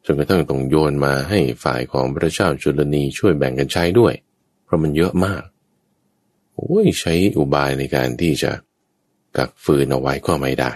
[0.05, 4.13] จนกระทั่งต้องโยนมาให้ฝ่ายของพระเจ้าจุลนีช่วยแบ่งกันใช้ด้วย
[4.63, 5.43] เพราะมันเยอะมาก
[6.55, 8.51] โอ้ยใช้อุบายในการที่จะ
[9.37, 10.73] กักฟืนเอาไว้ก็ไม่ได้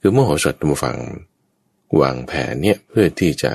[0.00, 0.98] คือโมโหสดมฟัง
[2.00, 3.52] วางแผนเนี่ยเพื่อที่จะ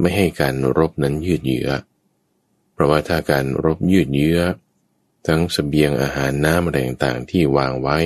[0.00, 1.70] ไม่ให้การรบนั้นยืดเยื้อ
[2.80, 4.40] ราะว่าถ้าการรบยืดเยื้อ
[5.26, 7.98] ทั้งสเสบียงอาหารน้ำอะไรต่างๆที่วางไว้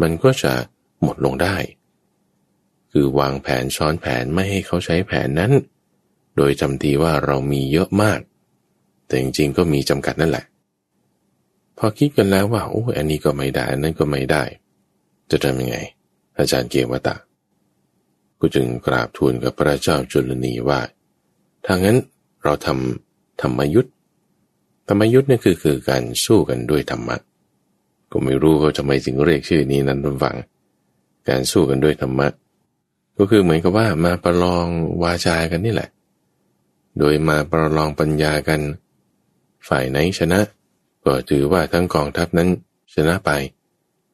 [0.00, 0.52] มันก็จะ
[1.02, 1.56] หมดลงได้
[2.92, 5.52] คือวางแผนซ้อนแผนไม่ให้เขาใช้แผนนั้น
[6.36, 8.20] โดยจำทีว่าเรามีเยอะมาก
[9.06, 10.44] แต่จริงๆก็มีจำกัดนั่นแหละ
[11.78, 14.44] พอคิดกันแล้วว่าโอ้อันนี้ก็ไม่ได้อันนั้นก็ไม่ได้
[15.30, 15.76] จะทำยังไง
[16.38, 17.16] อาจารย์เกวตา
[18.40, 20.80] ก็จึงกราบทูลกับพระเจ้าจุลนีว่า
[21.64, 21.98] ถ้างั้น
[22.42, 23.90] เราทำธรรมยุทธ
[24.88, 27.16] ธรรมยุทธ์นี่คือคือการสู้กันด้วยธรรมะ
[28.12, 30.36] ก็ไม่รู้เขาทำไมถึงเรียกชื่อนี้นั้นทุกฝัง
[31.28, 32.28] การสู้กันด้วยธรรมะ
[33.18, 34.66] ก็คือเหมือนกับว่ามาประลอง
[35.02, 35.88] วาจากันนี่แหละ
[36.98, 38.60] โดยมาประลองปัญญากัน
[39.68, 40.40] ฝ่ายไหนชนะ
[41.04, 42.48] ก็ถือว่าทั้งกองทัพนั้น
[42.94, 43.30] ชนะไป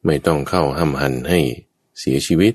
[0.04, 1.40] ไม่ต้องเข้าห้ำหันให้
[1.98, 2.54] เสียชีวิต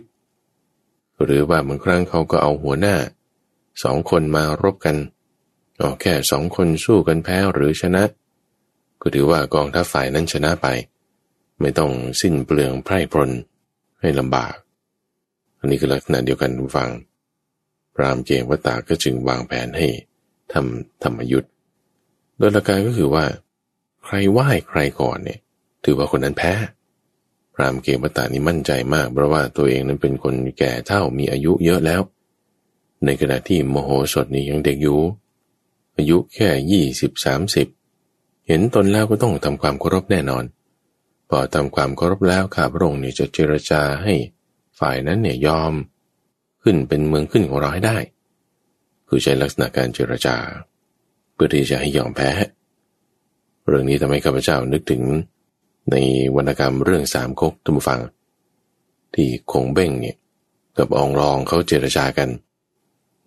[1.24, 2.96] หรือว่าบางครั้งเขาก็เอาหัวหน้า
[3.84, 8.04] สองคนมารบกันเอาแค่สองคนสู้กันแพ้หรือชนะ
[9.02, 10.68] ก็ถือว่ากองทัพฝ่ายนั้นชนะไป
[11.62, 13.30] ไม่ต้องสิ้นเปลืองไพร่พล
[14.02, 14.54] ให้ลำบาก
[15.60, 16.90] อันนี้คือลักษณะเดียวกันฟัง
[17.96, 19.88] พรามเกงวัตาก็จึงวางแผนให้
[20.54, 21.52] ทำธรรมยุทธ์
[22.38, 23.26] โดยหลักการก็คือว่า
[24.04, 25.40] ใครไหว้ใครก่อนเนี่ย
[25.84, 26.54] ถือว่าคนนั้นแพ้
[27.54, 32.02] พรามเกงวัตานี่มั่นใจมากเพราะว่าตัวเองนั้นเป็นคนแก่เท่ามีอายุเยอะแล้ว
[33.06, 35.00] ในขณะที่โมโหสดนี้ยังเด็กอยู่
[35.98, 37.68] อายุแค่ยี่สิบสามสิบ
[38.48, 40.44] เห็นตนแล้วก็ต้องทำความเคารพแน่นอน
[41.30, 44.14] พอทำความเคารพแล้วข้าพระองค์เนี่ยจะเจรจาให้
[44.80, 45.74] ฝ่ายนั้นเนี่ยยอม
[46.64, 47.98] ขึ้นเป็นเมืองขึ้นของเราให้ได้
[49.08, 50.36] คือใช้ลักษณะการเจรจา
[51.34, 52.30] เพื่อที่จะให้ยอมแพ้
[53.68, 55.04] เรื่องนี้ทำให้ข้าพเจ้านึกถึง
[55.92, 55.96] ใน
[56.36, 58.00] วรรณกรรมเรื่องสามก๊กทุมฟัง
[59.14, 60.16] ที่คงเบ้งเนี่ย
[60.78, 62.30] กับองรองเขาเจรจากัน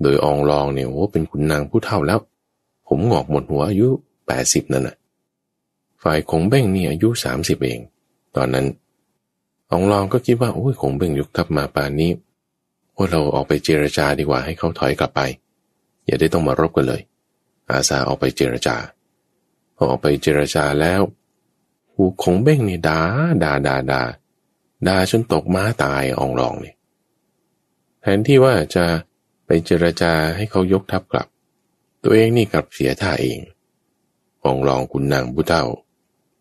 [0.03, 2.21] โดยองรองเนี่ยโอ้เป็นคุณนางผู้เฒ่าแล้ว
[2.89, 3.89] ผมงอกหมดหัวอายุ
[4.27, 4.97] แปดสิบนั่นน่ะ
[6.03, 7.81] ฝ่ายคงเบ้งนี่อายุสามสิบเอง
[8.37, 8.67] ตอนนั้น
[9.71, 12.11] องรองก็คิดว่าโอ้ยคงเบ้งยกทัพมาป่านนี้
[12.97, 15.21] ว่าเราออกไปเจรจาดีกว่าให้เขาถอยกลับไป
[16.07, 17.03] อย่าได้ต้องมารบกันเลย
[17.71, 18.77] อาสาออกไปเจรจา
[19.77, 21.01] พอออกไปเจรจาแล้ว
[21.93, 23.01] หูคงเบ้งนี่ด่า
[23.43, 24.01] ด่าด่าด่า
[24.87, 26.75] ด่าจนตกม้าตายองรองนี่
[28.01, 28.85] แทนที่ว่าจะ
[29.47, 31.29] ไปเจรจาให้เขายกทัพกลับ
[32.05, 33.41] ตัวเองนี่กลับเสียท่าเอง
[34.51, 35.65] องรองคุณนางผู้เฒ่า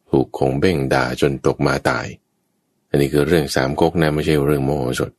[0.09, 2.07] ถูกคงเบ้งด่าจนตกมาตาย
[2.89, 5.11] อันนี้คือเรื่องสามก๊กนะไม่ใช่เรื่องโมโหสด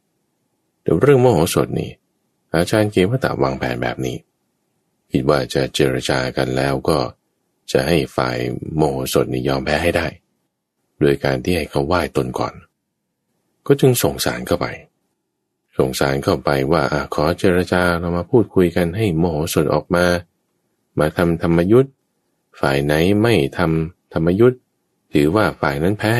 [0.82, 1.90] แต่เรื่องโมโหสดนี่
[2.54, 4.16] อาจารย์เกวตาวางแผนแบบนี้
[5.10, 6.98] คิดว่าจะเจรจากันแล้วก็
[7.72, 8.36] จะให้ฝ่าย
[8.76, 10.06] โมโหสดนี่ยอมแพ้ให้ได้
[11.00, 12.54] โดยการที่ให้เขาไหว้ตนก่อน
[13.66, 14.66] ก็จึงส่งสารเข้าไป
[15.78, 20.04] ส่งสารเข้าไปว่าอขอเจรจาเรามาพูดคุยกันให้โมโหสดออกมา
[20.98, 21.92] มาทำธรรมยุทธ์
[22.60, 24.60] ฝ่ายไหนไม่ทำธรรมยุทธ์
[25.12, 26.14] ถือว่าฝ่ายนั้นแพ้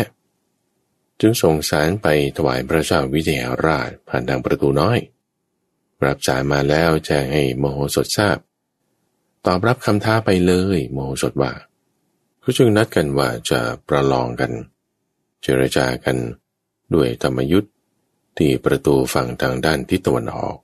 [1.20, 4.98] จึงส่งสารไปถวายพระเจ้าวิเทหราชผ่านทางประตูน้อย
[6.04, 8.38] รับสารมาแล้วแจ้งให้โมโหสดทราบ
[9.46, 11.52] ตอบรับคำท้าไปเลยโมโหสดว่า
[12.42, 14.52] ก็จึงนัดกันว่าจะประลองกัน
[15.42, 16.16] เจรจากัน
[16.94, 17.72] ด้วยธรรมยุทธ์
[18.38, 20.56] ที่ประตูฝั่งทางด้านทิศตะวันออก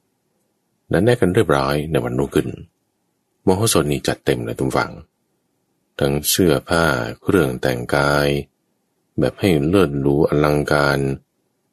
[0.92, 2.48] นั้นแน่กันเรียบร้อยในวันรุ่งขึ้น
[3.46, 4.92] มโหสถนี้จัดเต็มเลยทุกฝั่ง
[5.98, 6.84] ทั้งเสื้อผ้า
[7.22, 8.28] เครื่องแต่งกาย
[9.18, 10.98] แบบให้เลิศหรูอลังการ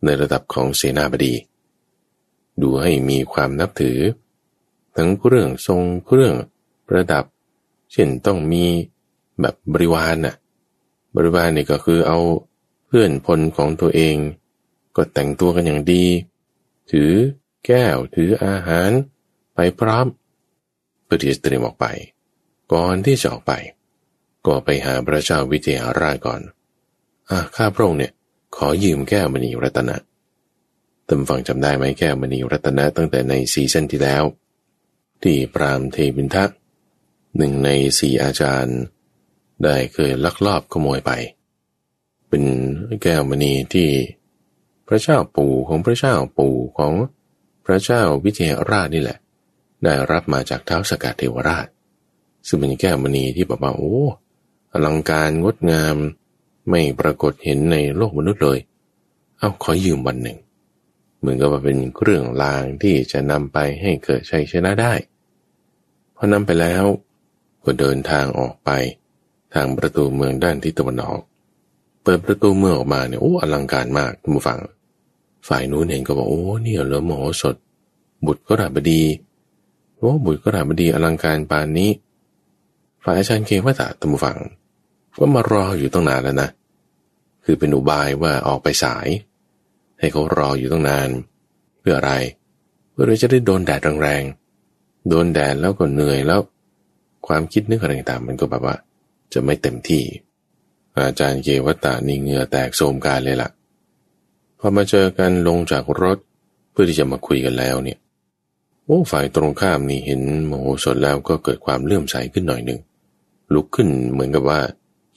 [0.04, 1.34] ในระดับของเสนาบดี
[2.62, 4.00] ดูให้มีความนับถือ
[4.96, 6.34] ทั้งเครื่องทรงเครื่อง
[6.88, 7.26] ประดับ
[7.92, 8.66] เช่นต้องมี
[9.42, 10.36] แบบบริวารน่ะ
[11.16, 12.20] บริวารนี่ก็คือเอา
[12.88, 14.18] เพื่อนพลของตัวเอง
[14.96, 16.06] ก็แต่งตัวกันอย่างดี
[16.92, 17.12] ถือ
[17.66, 18.90] แก้วถืออาหาร
[19.56, 20.06] ไปพร้อม
[21.14, 21.86] พื่อที่จะเตรียมออกไป
[22.74, 23.54] ก่อนที่จะออกไป
[24.46, 26.42] ก็ไปหาพระเจ้าวิเทหราชก่อน
[27.30, 28.14] อะข้าพระองค์เนี่ย
[28.56, 29.96] ขอยืมแก้วมณีรัตนะ
[31.08, 34.24] ตำฟังจำได้ไหมแก้วมณีรัตนะตั้งแต่ในซีซั่นที่แล้ว
[35.24, 36.46] ที่ปรามเทวินทะ
[37.38, 37.70] หนึ่งใน
[38.00, 38.80] สี่อาจารย์
[39.64, 41.12] ได้เคยลักลอบขโมยไป
[42.28, 42.44] เป็น
[43.04, 43.90] แก้วมณีที่
[44.88, 46.94] พระเจ้าปู่ของพระเจ้าปู่ของ
[47.66, 49.20] พระเจ้าวิเทหราชนี่แหละ
[49.84, 51.68] ได้รับมาจากเท้าสกัดเทวราช
[52.48, 53.96] ซึ่งเป็นแก้วมณีที่บอกว่าโอ้
[54.72, 55.96] อลังการงดงาม
[56.70, 58.60] ไม่ปรากฏเห็นในโลกมนุษย์เลย
[59.38, 60.38] เอาขอยืมวันหนึ่ง
[61.20, 64.94] เหมือนกับว่าเป็นเครื่องรางที่จะนำไปให้เกิดชัยชนะได้
[66.16, 66.84] พอนำไปแล้ว
[67.64, 68.70] ก็เดินทางออกไป
[69.54, 71.22] ทางประตูเมืองด้านทิศตะวันออก
[72.04, 74.60] เปิดประตูเมืองออกมาเนี่ยโอ้อลังการมากทุกฝัง
[75.48, 77.56] ฝ่ายนู้นเห็นก็บอกโอ้เนี่ยเหลือมโหสถ
[78.26, 79.02] บุตรก็ราบดี
[80.02, 81.92] โอ้บุตรก็ราบดีอลังการปานนี้
[83.04, 84.38] ฝ่ายอาจารย์เกว่าตาตมุฟัง
[85.20, 86.50] ก็มารออยู่ตั้งนานแล้วนะ
[87.46, 89.08] คือเป็นอุบายว่าออกไปสาย
[90.00, 91.10] ให้เขารออยู่ตั้งนาน
[91.80, 92.14] เพื่ออะไร
[92.92, 96.42] เพื่อจะได้โดนแดดแรงๆ โดนแดดแล้วก็เหนื่อยแล้ว
[97.28, 98.76] ความคิดนึกอะไรต่างมันก็แบบว่า
[99.34, 100.04] จะไม่เต็มที่
[100.96, 103.50] อาจารย์เกวัตตานี่เหงื่อแตกโสมการเลยละ่ะ
[104.60, 106.18] พอมาเจอกันลงจากรถ
[106.72, 107.98] เพื่อที่จะมาคุยกันแล้วเนี่ย
[108.94, 112.80] อ้ฝ่ายตรงข้ามนี่เห็นโมโหสดแล้วก็เกิดความเลื่อมใสขึ้นหน่อยหนึ่ง
[113.54, 114.60] ลุกขึ้นเหมือนกับว่า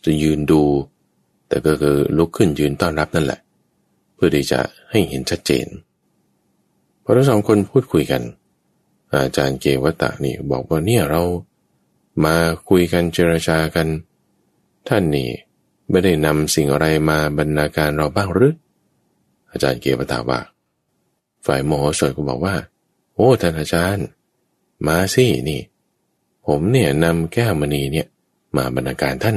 [0.05, 0.63] จะยืนดู
[1.49, 3.41] แต่ก็คือลุกขึ้นยืนต้อนรับนั่นแหละ
[4.15, 4.61] เพื่อที่จะ
[4.91, 5.67] ให้เห็นชัดเจน
[7.03, 8.23] พอทั้งสองคนพูดคุยกัน
[9.13, 11.23] อาจารย์เกวตะนี่บอกว่าเนี่ยเรา
[12.25, 12.35] มา
[12.69, 13.87] คุยกันเจรจากัน
[14.89, 15.29] ท่านนี่
[15.91, 18.55] ไม่ได้นำสิ่งอะไรมาบรรณาการเราบ้างหรือ
[19.51, 20.41] อาจารย์เกวตะว่า
[21.47, 22.55] ฝ่ายโมโหสดก็บอกว่า
[23.15, 24.07] โอ้ท่านอาจารย์
[24.87, 25.61] มาสินี่
[26.47, 28.07] ผมเนี่ยนำแก้วมณีเนี่ย
[28.57, 29.37] มาบรรณาการท่าน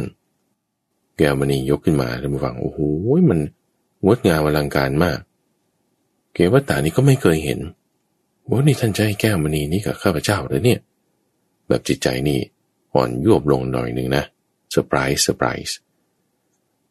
[1.18, 2.80] แก้วมณียกขึ้นมาท่านผู้ฟังโอ้โห
[3.30, 3.40] มัน
[4.06, 5.20] งดงามอลังการมาก
[6.34, 7.60] เกวัฏฏะนี่ก็ไม่เคยเห็น
[8.50, 10.80] ว่านี่ท่านใช้แก้วมณีนี่กับข้าพเจ้าเลยเนี่ย
[11.68, 12.40] แบบจิตใจนี่
[12.94, 14.24] อ่อนยวบลงหน่อยหนึ่งนะ
[14.72, 15.78] surprise surprise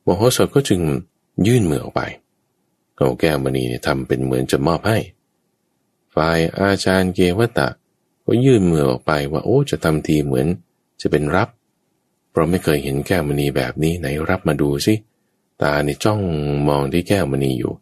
[0.07, 0.81] มโหสถก็จึง
[1.46, 2.03] ยื่นมือออกไป
[2.96, 4.99] เอาแก้วมณีเนี่ยทำเป็นเหมือนจะมอบให้
[6.17, 7.69] ฝ่ายอาจารย์เกวัฏฏะ
[8.27, 10.47] ก็ยื่นมือออกไปว่าโอ้จะทำทีเหมือน
[11.01, 11.49] จะเป็นรับ
[12.31, 14.95] เพราะไม่เคยเห็นแก้วมณีแบบนี้ไหนรับมาดูสิ
[15.63, 16.21] ตาในจ้อง
[16.69, 17.73] มองที่แก้วมณีอยู่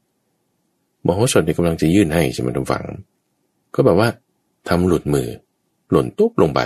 [1.06, 2.84] มโหสถกำลังจะยื่นให้ใช่ไหมทุกฝัง
[3.74, 4.08] ก็แบบว่า
[4.68, 5.28] ทำหลุดมือ
[5.90, 6.60] หล่นตุ๊บลงไป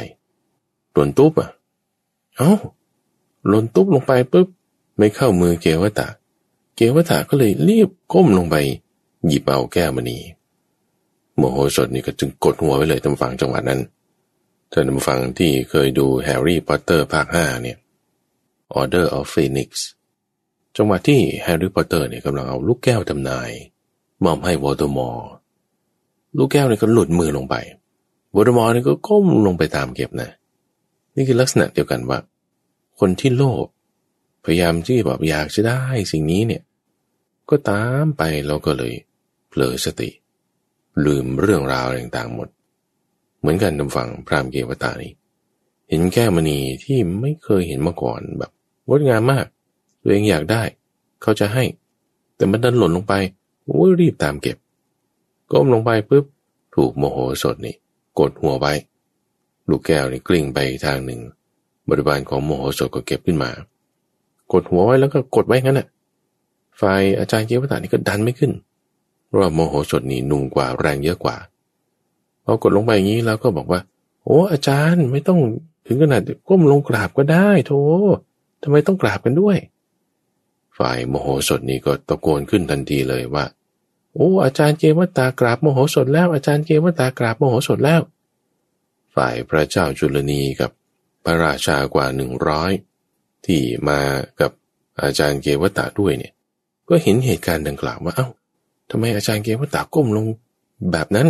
[0.94, 1.50] หล่นตุ๊บอะ
[2.36, 2.52] เอ้า
[3.48, 4.48] หล่นตุ๊บลงไปปุ๊บ
[4.98, 6.08] ไม่เข้ามือเกวตา
[6.76, 8.56] เกวตาก็เลยรีบก้มลงไป
[9.26, 10.18] หยิบเอาแก้วมณี
[11.38, 13.80] โมโหสถนี่ก็จึงกดหัวไว้เลยทำฝังจังหวะนั้น
[14.72, 17.78] ท่านผู้ฟังที่เคยดูแฮร์รี่พอตเตอร์ภาคห้าเนี่ย
[18.80, 19.70] Order of Phoenix
[20.76, 23.50] จังหวะที่แฮร์รี่พอตเตอร์เนี่ยกำลังเอาลูกแก้วทำนาย
[24.24, 25.30] มอบให้โวลเดอมอร์
[26.36, 27.54] ลูกแก้วเนี่ยก็หลุดมือลงไป
[28.34, 30.30] โวลเดอมอร์เนี่ยก็ก้มลงไปตามเก็บนะ
[31.16, 32.18] นี่คือลักษณะเดียวกันว่า
[33.00, 33.66] คนที่โลภ
[34.44, 35.80] พยายามที่แบบอยากจะได้
[36.12, 36.62] สิ่งนี้เนี่ย
[37.50, 38.92] ก็ตามไปแล้วก็เลย
[39.48, 40.10] เผลอสติ
[41.06, 42.48] ลืมเรื่องราวต่างๆหมด
[43.38, 45.12] เหมือนกันท่านผู้ฟังพราหมณ์เกวัฏฏะนี่
[45.88, 48.50] เห็นแก้มณีที่ไม่เคยเห็นมาก่อนแบบ
[48.86, 49.46] งดงามมาก
[50.02, 50.62] ตัวเองอยากได้
[51.22, 51.64] เขาจะให้
[52.36, 53.14] แต่มันดันหล่นลงไป
[53.64, 54.56] โอ้ยรีบตามเก็บ
[55.50, 56.24] ก้มลงไปปุ๊บ
[56.74, 57.74] ถูกโมโหสดนี่
[58.18, 58.72] กดหัวไว้
[59.68, 61.20] ลูกแก้วนี่กลิ้งไปทางหนึ่ง
[61.88, 63.50] บริบาลของโมโหสดก็เก็บขึ้นมา
[64.52, 65.88] กดหัวไว้แล้วก็กดไว้งั้นน่ะ
[66.80, 68.52] ฝ่ายอาจารย์เกวตานี่ก็ดันไม่ขึ้น
[69.36, 71.36] ว่าโมโหสดนี่นุ่มกว่าแรงเยอะกว่า
[72.44, 73.80] พอกดลงไปอย่างนี้แล้วก็บอกว่า
[74.24, 75.40] โอ้ อาจารย์ไม่ต้อง
[75.86, 77.80] ถึงขนาดก้มลงกราบก็ได้โธ่
[78.62, 79.56] ทำไมต้องกราบกันด้วย
[80.78, 83.44] ฝ่ายโมโหสดนี่ก็ตะโกนขึ้นทันทีเลยว่า
[84.14, 88.00] โอ้อาจารย์เกวตากราบโมโหสดแล้วอาจารย์เกวตากราบโมโหสดแล้ว
[89.14, 90.70] ฝ่ายพระเจ้าจุลนีกับ
[91.24, 92.72] พระราชากว่าหนึ่งร้อย
[93.46, 94.00] ที่มา
[94.40, 94.50] กับ
[95.02, 96.32] อาจารย์เกวตตาด้วยเนี่ย
[96.88, 98.28] ก็เห็นเหตุการณ์ดังกล่าวว่าเอา้า
[98.90, 100.26] ทำไมอาจารย์เกวตตาก้มลง
[100.92, 101.28] แบบนั้น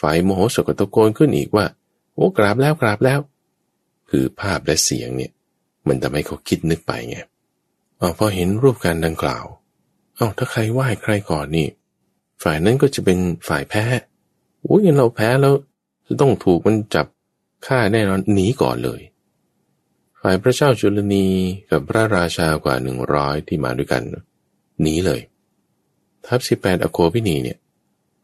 [0.00, 1.66] ฝ่ายโมโหสกตะโกนขึ้นอีกว่า
[2.14, 3.20] โอ้กราบแล้วกราบแล้ว
[4.10, 5.32] คือภาพและเสียงเนี่ย
[5.88, 7.16] มันทำให้เขาคิดนึกไปไง
[8.00, 9.44] อ๋อพอเห็นรูปการดังกล่าว
[10.16, 11.68] เอา้าถ้าใครไหว้ใครก่อนนี่
[12.42, 13.84] ฝ่ายนั้นก็จะเป็นฝ่ายแพ้
[14.62, 15.54] โอ้ยเราแพ้แล้ว
[16.06, 17.06] จะต้องถูกมันจับ
[17.66, 19.00] ฆ่าแน่นอนหนีก่อนเลย
[20.20, 21.26] ฝ่ายพระเจ้าจุลนี
[21.70, 24.02] กับพระราชากว่าหนึ่งร้อยที่มาด้วยกัน
[24.82, 25.20] หนีเลย
[26.26, 27.58] ทัพสิบแปดอโคพินีเนี่ย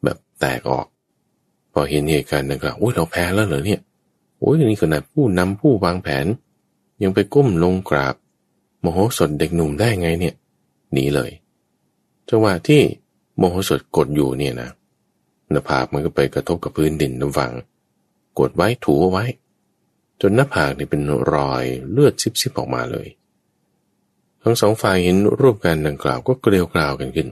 [0.04, 0.86] แบบแตกออก
[1.72, 3.80] พอเห็นเหตุการณ์ดังกล่าวโอ้ยเราแพ้แล้วเหรอเนี่ย
[4.38, 6.26] โอ้ยนี่ขนาดผู้นำผู้วางแผน
[7.02, 8.14] ยังไปก้มลงกราบ
[8.80, 10.34] โมโหสดเด็กหนุ่มได้ไงเนี่ย
[10.92, 11.30] หนีเลย
[12.28, 12.82] จังหวะที่
[13.36, 14.70] โมโหสดกดอยู่เนี่ยนะ
[15.50, 17.52] หน้าผากมันก็ไปกระทบกับพื้นดินน้ำฝัง
[18.38, 19.24] กดไว้ถูไว้
[20.20, 21.02] จนหน้าผากเนี่เป็น
[21.34, 23.08] รอยเลือดซิบๆออกมาเลย
[24.42, 27.28] ทั้งสองฝ่ายเห็นรูปการดังกล่าวก็เกลียวกราวกันขึ้น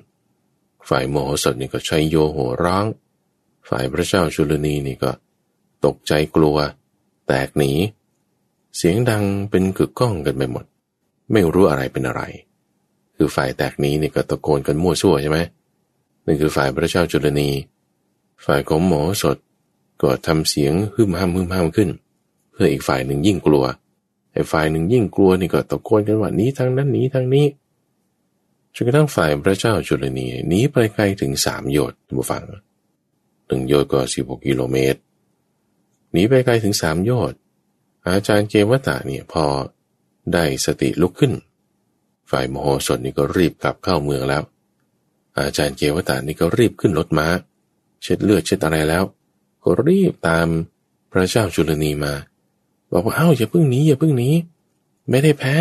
[0.88, 2.87] ฝ่ายโมโหสดนี่ก็ใช้โยโหร้อง
[3.68, 5.11] ฝ่ายพระเจ้าชุลนีนี่ก็
[5.85, 6.57] ตกใจกลัว
[7.29, 7.72] แตกหนี
[8.77, 10.64] เสียงดังเป็นกึกก้องกันไปหมด
[11.33, 12.22] ไม่รู้อะไรเป็นอะไร
[13.16, 15.38] คือฝ่ายแตกหนีนี่ก็ตะโกนกันมั่วซั่วใช่ไหม
[16.25, 17.49] นั่นคือฝ่ายพระเจ้าจุลนี
[18.44, 19.37] ฝ่ายของหมอสด
[20.03, 21.88] ก็ทำเสียงฮึมห้ามฮึมห้ามขึ้น
[22.53, 23.64] เพื่ออีกฝ่ายหนึ่งยิ่งกลัว
[24.33, 27.46] ไอ้ฝ่ายหนึ่งยิ่งกลัวนี่ก็ตะโกนกันว่านี้ทางนั้นนี้ทางนี้
[28.79, 32.45] จนกระทั่งฝ่ายพระเจ้าจุลนีหนีไปไกลถึงสามโยชน์บุฟัง
[33.47, 35.01] หนึ่งโยชน์ก็สิบหกกิโลเมตร
[36.12, 37.39] หนีไปไกลถึงสามโยชน์
[38.09, 39.45] อาจารย์เกวตาเนี่ยพอ
[40.33, 41.33] ได้สติลุกขึ้น
[42.31, 44.43] ฝ่ายมโหสถนี่ก็รีบกลับเข้าเมืองแล้ว
[45.39, 47.29] อาจารย์เกวตานี่ก็รีบขึ้นรถม้า
[48.03, 49.05] เช็ดเลือดเช็ดอะไรแล้ว
[49.62, 50.47] ก็รีบตาม
[51.12, 52.15] พระเจ้าจุลนีมา
[52.93, 54.31] บอกว่าเอ้าอย่าพิ่งหนีอย่าพิ่งหนี
[55.09, 55.55] ไม่ได้แพ้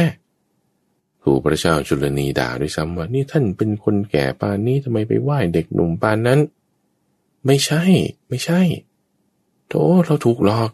[1.25, 6.39] ถูกพระเจ้าจุลนีด่าด้วยซ้ำว่านี่ท่านเป็นคนแก่ปานนี้ทำไมไปไหว้เด็กหนุ่มปานนั้น
[7.45, 7.83] ไม่ใช่
[8.29, 8.61] ไม่ใช่
[9.69, 10.69] โธ่เราถูกหลอก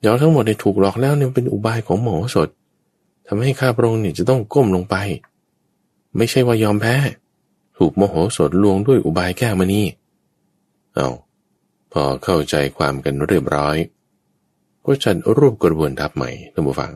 [0.00, 2.48] เดี๋ยวทั้งหมดเนี่ยถูกหลอกแล้วเนี่ยเป็นอุบายของหมอสด
[3.26, 4.96] ทำให้ข้าพระองค์เนี่ยจะต้องก้มลงไป
[6.16, 6.96] ไม่ใช่ว่ายอมแพ้
[7.78, 9.86] ถูกโมโหสดลวงด้วยอุบายแก้มานี่
[10.94, 11.08] เอา
[11.92, 13.76] พอเข้าใจความกันเรียบร้อย
[14.84, 16.92] ก็จัดรูปกระบวนทัพใหม่ท่านผู้ฟัง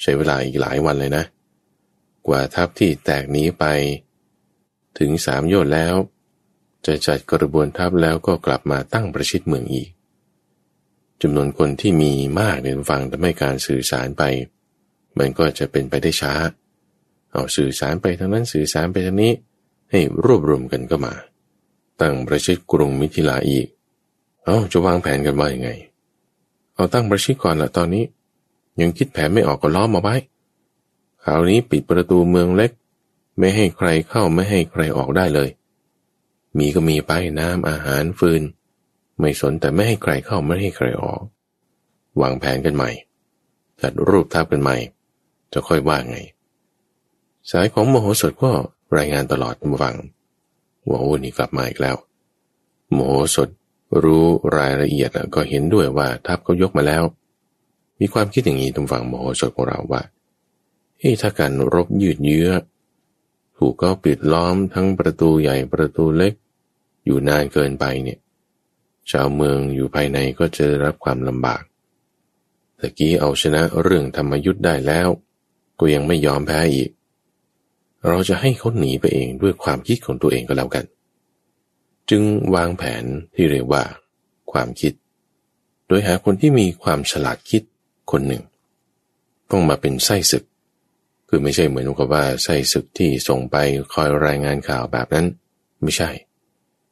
[0.00, 1.24] ใช้เวลาอีกหลายวันเลยนะ
[2.26, 3.64] กว่าทัพที่แตกหนีไป
[4.98, 5.94] ถึงสามโยชน์แล้ว
[6.86, 9.88] จะจัดกระบวนทัพแล้วก็กลับมาตั้งประชิดเมืองอีก
[11.22, 14.22] จำนวนคนที่มีมากในฟังทำให้การสื่อสารไป
[15.18, 16.34] มันก็จะเป็นไปได้ช้า
[17.30, 19.32] เอาสื่อสารไปทางนั้นสื่อสารไปทางนี้
[19.90, 21.14] ให้รวบรวมกันก็มา
[22.00, 23.66] ตั้งประชิดกรุงมิถิลาอีก
[24.44, 25.70] เอาจะวางแผนกันว่ายังไง
[26.74, 28.04] เอาตั้งประชิดก่อนละตอนนี้
[28.80, 30.16] ยังคิดแผนไม่ออกก็ล้อมมาไว้
[31.28, 32.70] คราวนี้ปิดประตูเมืองเล็ก
[33.38, 35.50] ไม่ให้ใครเข้าไม่ให้ใครออกได้เลย
[36.58, 38.42] มีก็มีไปน้ำอาหารฟืน
[39.18, 41.22] ไม่สนแต่ไม่ให้ใครเข้าไม่ให้ใครออก
[42.20, 42.90] วางแผนกันใหม่
[43.80, 44.76] จัดรูปทับกันใหม่
[45.52, 46.18] จะค่อยว่าไง
[47.50, 48.50] สายของมโหสถก็
[48.96, 49.96] รายงานตลอดมาฟัง
[50.88, 51.96] ว่าโอ้นี่กลับมาอีกแล้ว
[52.96, 53.48] มโหสถ
[54.02, 54.24] รู้
[54.56, 57.02] รายละเอียดก็เห็นด้วยว่าทัพเขายกมาแล้ว
[58.00, 60.02] มีความคิดอย่างนี้ตรงฝั่งมโหสถของเราว่า
[60.98, 62.50] เฮ้ถ้าการรบยืดเยื้อ
[63.56, 66.34] ถูกก็ปิดล้อมทั้งประตูใหญ่ประตูเล็ก
[67.04, 68.18] อยู่นานเกินไปเนี่ย
[69.10, 71.62] ชาวเมืองอยู่ภายในก็จะได้รับความลำบาก
[72.78, 75.08] ตะกี้เอาชนะเรื่องธรรมยุทธ์ได้แล้ว
[75.78, 76.90] ก็ยังไม่ยอมแพ้อีก
[78.08, 80.84] เราจะให้เขาหนีไปเองด้วยความคิดของตัวเองก็แล้วกัน
[82.10, 82.22] จึง
[82.54, 83.04] วางแผน
[83.34, 83.82] ที่เรียกว่า
[84.52, 84.92] ความคิด
[85.86, 87.62] โดยหาคนที่มีความฉลาดคิด
[88.10, 88.42] คนหนึ่ง
[89.50, 90.44] ต้องมาเป็นไส้ศึก
[91.36, 93.56] คือไม่ใช่เหมือนกับว่าใส่ศึกที่ส่งไป
[93.92, 95.26] คอยรายงานข่าวแบบนั้น
[95.82, 96.10] ไม่ใช่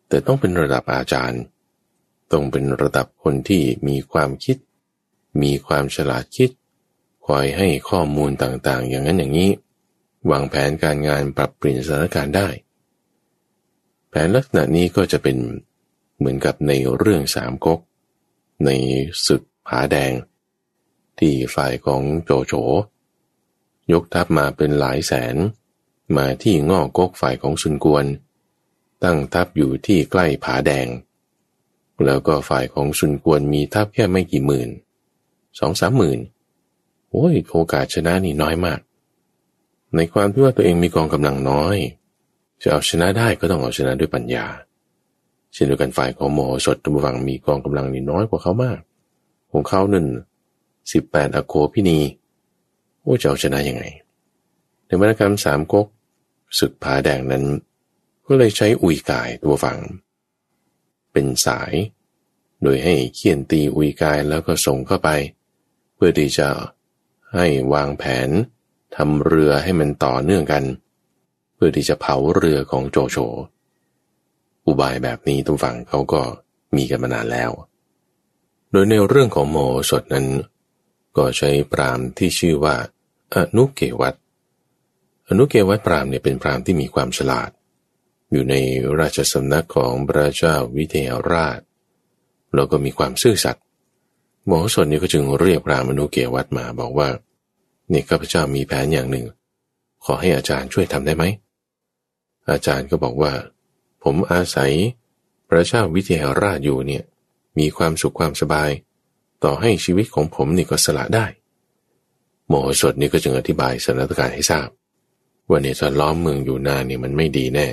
[0.09, 1.43] แต่ต้องเป็นระดับอาจารย์
[2.33, 4.57] ต้องเป็นระดับคนที่มีความคิด
[5.43, 6.51] มีความฉลาดคิด
[7.27, 9.51] คอยให้ข้อมูลต่างๆ อย่างนั้นอย่างนี้
[10.31, 12.49] วางแผนการงานปรับเปลี่ยนสถานการณ์ได้
[14.09, 15.37] แผนลักษณะนี้ก็จะเป็น
[16.19, 17.81] เหมือนกับในเรื่องสามก๊ก
[18.65, 18.71] ใน
[19.27, 20.13] ศึกผาแดง
[21.19, 22.55] ที่ฝ่ายของโจโฉ
[23.93, 25.37] ยกทัพมาเป็นหลายแสน
[26.17, 28.05] มาที่งอกกกฝ่ายของซุนกวน
[29.05, 30.89] ตั้งทัพอยู่ที่ใกล้ผาแดง
[32.05, 34.69] แล้วก็ฝ่ายของซุนกวนมีทัพแค่ไม่กี่หมื่น
[35.59, 36.19] สองสามหมื่น
[37.11, 38.81] โอ้ยโอกาสชนะนี่น้อยมาก
[39.97, 41.77] ในความที่ว่าตัวเองมีกองกำลังน้อย
[42.63, 44.47] จะเอาชนะได้ก็ต้องเอาชนะด้วยปัญญา
[45.53, 48.79] เช่นเดียวกันฝ่ายของโมโหสดตุบังมีกองกำลังนี่น้อยกว่าเขามาก
[49.51, 50.07] ของเขาหนึ่ง
[50.93, 51.99] สิบแปดอโคพินี
[53.07, 53.85] ว่าจะเอาชนะยังไง
[54.87, 55.87] ในวรรณกรรมสามก๊ก
[56.59, 57.45] ศึกผาแดงนั้น
[58.27, 59.79] ก็เลยใช้อุยกายตัวฝัง
[61.13, 61.73] เป็นสาย
[62.63, 65.09] โดยให้เขียนตีอุยกายแล้วก็ส่งเข้าไป
[65.95, 66.49] เพื่อที่จะ
[67.35, 68.29] ให้วางแผน
[68.97, 70.65] ทำเรือให้มันต่อเนื่องกัน
[71.55, 73.17] เพื่อที่จะเผาเรือของโจโฉ
[74.67, 76.23] อุบายแบบนี้ตัวฝั่งเขาก็
[76.77, 77.51] มีกันมานานแล้ว
[78.71, 79.57] โดยในเรื่องของโม
[79.91, 80.27] สดนั้น
[81.17, 82.77] ก็ใช้ปรามที่ชื่อว่า
[83.35, 84.15] อนุเกวัต
[85.29, 87.51] อนุเกวัตพรามเนี่ยเป็นพรามที่มีความฉลาด
[88.31, 88.55] อยู่ใน
[89.01, 91.61] ราชสำนักของพระเจ้าวิเทหราช
[92.55, 93.65] แล้วก็มีความซื่อสัตย์
[94.47, 97.09] หมอสนนี่ก็จึงเรียกพรามอนุเกวัตมาบอกว่า
[97.93, 99.27] นี่ข้าพเจ้ามีแผนอย่างหนึ่ง
[100.05, 101.25] ขอให้อาจารย์ช่วยทำได้ไหม
[102.51, 103.33] อาจารย์ก็บอกว่า
[104.03, 104.73] ผมอาศัย
[105.49, 107.05] พระเจ้าวิเทหราชอยู่เนี่ย
[107.59, 108.71] มีความสุขความสบาย
[109.45, 111.27] ต่อให้ชีวิตของผมนี่ก็สละได้
[112.49, 114.69] โมโหสดนี่ก็จึงอธิบายสถานการณ์ให้ทราบ
[115.49, 117.69] ว่าเนี่ยจะล้อมเมืองอยู่นานเนี่ยมันไม่ดีแน่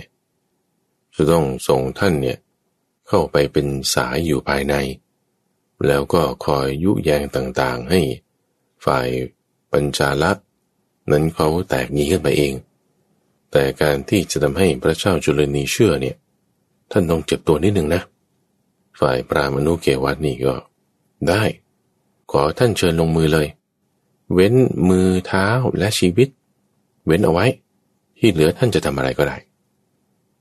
[1.16, 2.38] จะต้องส่งท่านเนี่ย
[3.08, 4.76] เข้าไปเป็นสายอยู่ภายใน
[5.88, 8.02] แล้วก็คอยยุแยงต่างๆ ให้
[8.86, 9.08] ฝ่าย
[9.72, 10.46] ปัญจาลักษณ์
[11.12, 12.54] นั้นเขาแตกหนีขึ้นไปเอง
[13.52, 16.16] แต่การที่จะทำให้พระเจ้าจุลนีเชื่อเนี่ย
[16.92, 18.02] ท่านต้องเจ็บตัวนิดหนึ่งนะ
[19.00, 20.54] ฝ่ายปรามนุเกวัตนี่ก็
[21.30, 21.44] ได้
[22.32, 23.48] ขอท่านเชิญลงมือเลย
[24.34, 24.54] เว้น
[24.90, 26.30] มือเท้าและชีวิต
[27.06, 27.46] เว้นเอาไว้
[28.18, 29.38] ที่เหลือท่านจะทำอะไรก็ได้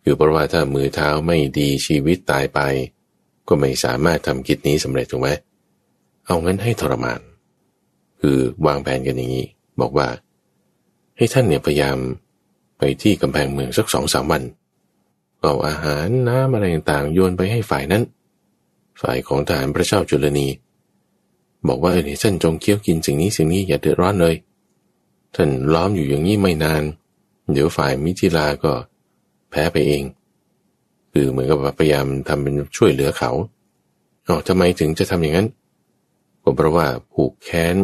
[0.02, 2.60] คือเพราะว่าถ้ามือเท้าไม่ดีชีวิตตายไป
[3.48, 5.28] ก็ไม่สามารถทำกิจนี้สำเร็จถูกไหม
[6.26, 7.20] เอางั้นให้ทรมาน
[8.20, 9.46] คือวางแผนกันอย่างนี้
[9.80, 10.08] บอกว่า
[11.16, 11.96] ให้ท่านเนี่ยพยายาม
[12.78, 14.42] ไปที่กำแพงเมืองสักสองสามวัน
[15.42, 18.02] เอาอาหารน้ำอะไรต่างๆโยนไปให้ฝ่ายนั้น
[19.02, 20.46] ฝ่ายของทหารพระเจ้าจุลนี
[21.68, 24.34] บอกว่าเออท่านจงเคี้ยวกินสิ่งนี้สิ่งนี้อย่าเดือดร้อนเลย
[25.34, 26.82] ท่านล้อมอยู่อย่างนี้ไม่นาน
[27.52, 28.72] เดี๋ยวฝ่ายมิถิลาก็
[29.50, 30.04] แพ้ไปเอง
[31.12, 33.30] คือเหมือนกับพยายามทำเป็นช่วยเหลือเขา
[34.26, 35.48] อ๋อทำไมถึงจะทำอย่างนั้น
[36.42, 37.76] ก็เพราะว่าผูกแค้น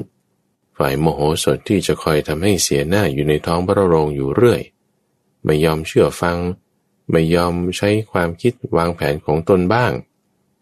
[0.78, 4.62] ฝ่ายโมโหสถที่จะคอยทำให้เสียหน้าอยู่ในท้องพระโรงอยู่เรื่อย
[5.44, 6.38] ไม่ยอมเชื่อฟัง
[7.10, 9.92] ไม่ยอมใช้ความคิดวางแผนของตนบ้าง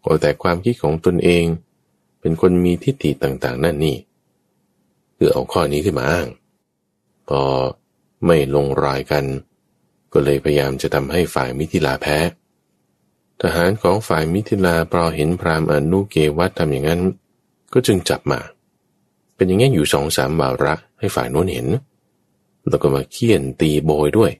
[0.01, 1.45] โอแต่ความคิดของตนเอง
[2.25, 3.97] เป็นคนมีทิฏฐิต่างๆ นั่นนี่
[5.17, 6.27] คือเอาข้อนี้ขึ้นมาอ้าง
[7.29, 7.41] พอ
[8.25, 9.25] ไม่ลงรอยกัน
[10.13, 12.17] ก็เลยพยายามจะทำให้ฝ่ายมิถิลาแพ้
[13.41, 17.01] ทหารของฝ่ายมิถิลาพอเห็นพรามอนุเกวัตทำอย่างนั้น
[17.73, 18.39] ก็จึงจับมา
[19.35, 21.67] เป็นอย่างนี้อยู่สองสามวาระให้ฝ่ายโน้นเห็น
[22.67, 24.31] แล้วก็มาเคี่ยนตีโบยด้วย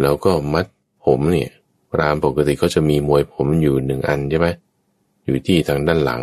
[0.00, 0.66] แล้วก็มัด
[1.04, 1.50] ผมเนี่ย
[1.98, 4.48] รามปกติเขาจะมีมวยผมอยู่หนึ่งอันใช่ไหม
[5.24, 6.22] อยู่ที่ทางด้านหลัง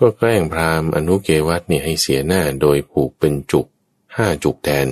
[0.00, 3.66] ก็แกล้งพรามอนุเกวัตเนี่ยให้เสียหน้าโดยผูกเป็นจุก
[4.16, 4.86] ห้าจุกแทน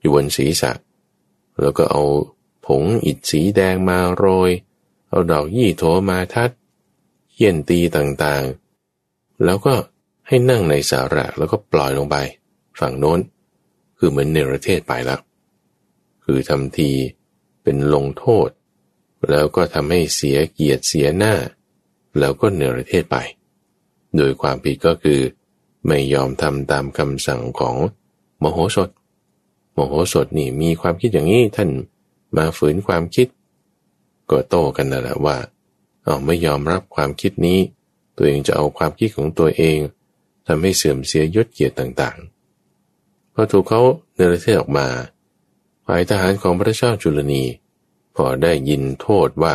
[0.00, 0.72] อยู่บนศีรษะ
[1.60, 2.04] แล้วก็เอา
[2.66, 4.50] ผงอิฐสีแดงมาโรย
[5.08, 6.50] เอาดอกยี่โถมาทัด
[7.32, 9.74] เขี่ยนตีต่างๆ แล้วก็
[10.26, 12.16] ให้นั่งในสาระแล้วก็ปล่อยลงไป
[12.78, 13.20] ฝั่งโน้น
[13.98, 15.20] คือเหมือนเนรเทศไปแล้ว
[16.24, 16.90] คือทำที
[17.62, 18.48] เป็นลงโทษ
[19.30, 21.34] แล้วก็ทำให้เสียเกียรติเสียหน้า
[22.18, 23.16] แล้วก็เนรเทศไป
[24.16, 25.20] โดยความผิดก็คือ
[25.86, 27.76] ไม่ยอมทำตามคำสั่งของ
[28.38, 28.90] โมโหสถ
[29.72, 31.70] โมโหสถนี่มีความคิดอย่างนี้ท่าน
[32.36, 33.28] มาฝืนความคิด
[34.30, 35.36] ก็โต้กันนั่นแหละว่า
[36.04, 37.58] เอาไม่ยอมรับความคิดนี้
[38.16, 39.78] ตัวเองจะเอาความคิดของตัวเอง
[40.46, 43.80] ทำให้เสื่อมเสียยศเกียรติต่างๆ พอถูกเขา
[44.14, 44.86] เนรเทศออกมา
[45.86, 47.42] ฝ่ายทหารของพระเจ้าจุลนี
[48.16, 49.54] พอได้ยินโทษว่า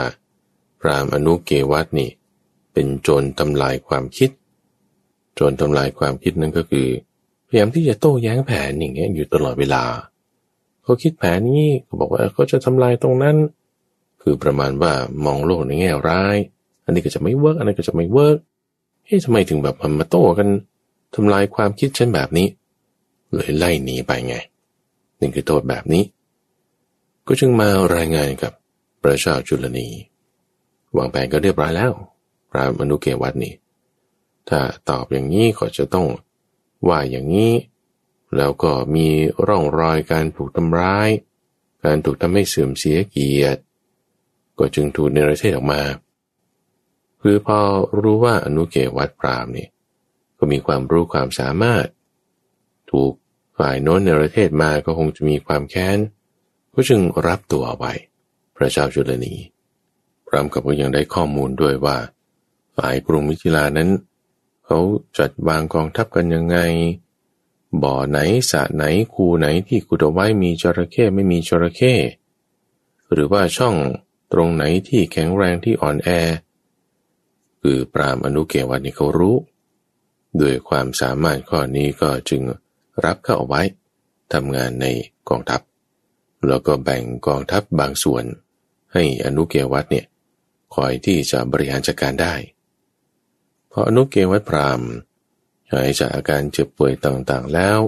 [0.79, 2.09] พราหมณ์อนุเกวัฏนี่
[2.73, 4.29] เป็นโจรทำลายความคิด
[5.35, 6.87] โจรทำลายความคิดนั้นก็คือ
[7.47, 9.83] พยายามที่จะโต้แย้งแผนอย่างเงี้ยอยู่ตลอดเวลา
[10.83, 13.35] เขาคิดแผนนี้เขาบอกว่าเขาจะทำลายตรงนั้น
[14.21, 14.91] คือประมาณว่า
[15.25, 16.37] มองโลกในแง่ร้าย
[16.85, 18.37] อันนี้ก็จะไม่ work อันนี้ก็จะไม่ work
[19.05, 20.47] เฮ้ยทำไมถึงแบบมาโต้กัน
[21.15, 22.47] ทำลายความคิดฉันแบบนี้
[23.33, 24.35] เลยไล่หนีไปไง
[25.19, 26.03] นี่คือโทษแบบนี้
[27.27, 28.53] ก็จึงมารายงานกับ
[29.01, 29.87] พระชาจุลนี
[30.97, 31.91] วางแผนก็เรียบร้อยแล้ว
[32.51, 33.53] พระมนุเกวัตนี่
[34.49, 36.07] ถ้าตอบอย่างนี้ก็จะต้อง
[36.87, 37.53] ว่าอย่างนี้
[38.37, 39.07] แล้วก็มี
[39.47, 41.09] ร่องรอยการถูกทำร้าย
[41.83, 43.61] การถูกทำให้เสื่อมเสียเกียรติ
[44.59, 45.81] ก็จึงถูกในประเทศออกมา
[47.21, 47.59] คือพอ
[48.01, 49.67] รู้ว่าอนุเกวัตพรามนี่
[50.37, 51.85] ก็มีความรู้ความสามารถ
[52.91, 53.11] ถูก
[53.57, 55.97] ฝ่ายโน้นในประเทศมาก็คงจะมีความแค้น
[56.73, 57.93] ก็จึงรับตัวไว้
[58.55, 59.35] พระเจ้าจุลนี
[60.27, 61.97] พร้อมกับก็ยังได้ข้อมูลด้วยว่า
[62.77, 63.89] ฝ่ายกรุงมิถิลานั้น
[64.73, 64.85] เขา
[65.17, 66.57] จัดวางกองทัพกันยังไง
[67.83, 68.17] บ่อไหน
[68.51, 71.93] สระไหนคูไหนที่ขุดเอาไว้มีจระเข้ไม่มีจระเข้
[73.11, 73.75] หรือว่าช่อง
[74.31, 76.09] ตรงไหนที่แข็งแรงที่อ่อนแอ
[77.61, 79.35] คือปรามอนุเกวันนี่เขารู้
[80.41, 82.41] ด้วยความสามารถข้อนี้ก็จึง
[83.03, 83.61] รับเข้าเอาไว้
[84.33, 84.85] ทำงานใน
[85.29, 85.61] กองทัพ
[86.47, 88.23] แล้วก็แบ่งกองทัพบางส่วน
[88.93, 90.05] ให้อนุเกวัตเนี่ย
[90.75, 92.35] คอยที่จะบริหารจัดการได้
[93.71, 94.81] พออนุเกวัตพราม
[95.71, 97.79] หายจากอาการเจ็บป่วยต่างๆแล้ว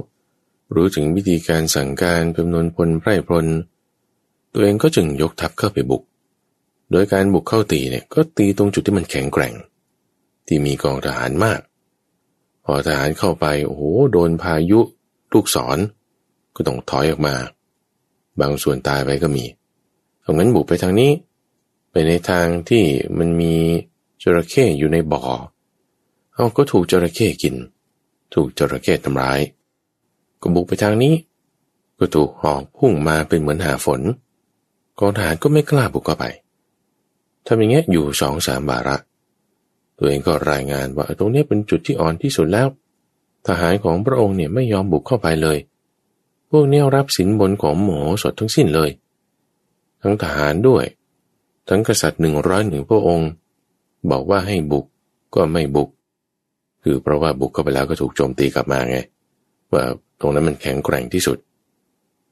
[0.76, 3.46] รู้ถึงวิธีการสั่งการจำนวนพลไพร่พล
[4.54, 6.04] ตัวเองก็จึงยกทัพเข้าไปบุก
[6.92, 9.54] โดยการบุกเข้าตีเนี่ยก็ตีตรงจุดที่มันแข็งแกร่ง
[10.48, 11.60] ที่มีกองทหารมาก
[12.66, 14.80] พอทหารเข้าไปโอ้โหโดนพายุ
[15.34, 15.78] ลูกศร
[16.56, 17.36] ก็ต้องถอยออกมา
[18.40, 19.46] บางส่วนตายไปก็มี
[20.26, 21.12] ตรงนั้นบุกไปทางนี้
[21.92, 22.84] ไปในทางที่
[23.18, 23.54] มันมี
[24.22, 25.24] จระเข้อยู่ในบ่อ
[26.36, 27.56] เอาก็ถูกจระเข้กิน
[28.34, 29.40] ถูกจระเข้ทำร้าย
[30.42, 31.14] ก็บุกไปทางนี้
[31.98, 34.02] ก็ถูกหอกพุ่งมาเป็นเหมือนหาฝน
[35.00, 36.26] กองทหารก็ไม่กล้าบุกเข้าไป
[37.46, 38.96] ทำอย่างเงี้ยอยู่สองสามบาระ
[39.98, 42.68] ตัวเองก็รายงานว่าตรงนี้เป็นจุดที่อ่อนที่สุดแล้ว
[43.48, 45.58] ทหารของพระองค์เนี่ยไม่ยอมบุกเข้าไปเลย
[46.50, 48.90] พวกนี้รับสินบนของหมอสดทั้งสิ้นเลย
[50.02, 50.86] ทั้งทหารด้วย
[51.70, 53.30] ทั้งกษัตริย์หนึ่งร้อยหนึ่งพระองค์
[54.10, 54.86] บอกว่าให้บุก
[55.36, 55.90] ก็ไม่บุก
[56.84, 58.98] คือเพราะว่าบุกเข้าไปแล้วก็ถูกโจมตีกลับมาไง
[59.74, 59.84] ว่า
[60.22, 61.38] ตรงนั้นมันแข็งแกร่งที่สุด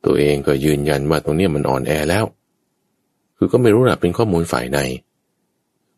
[0.05, 2.25] ตัวเองก็ยืนยันว่าตรงนี้มันอ่อนแอแล้ว
[3.37, 4.79] คือก็ไม่รู้หละเป็นข้อมูลฝ่ายใน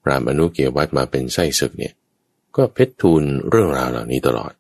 [0.04, 1.94] พรามอนุเกวัตมาเป็นไส้ศึกเนี่ย
[2.56, 4.54] ก็เพชรทูลเรื่องราวเหล่านี้ตลอด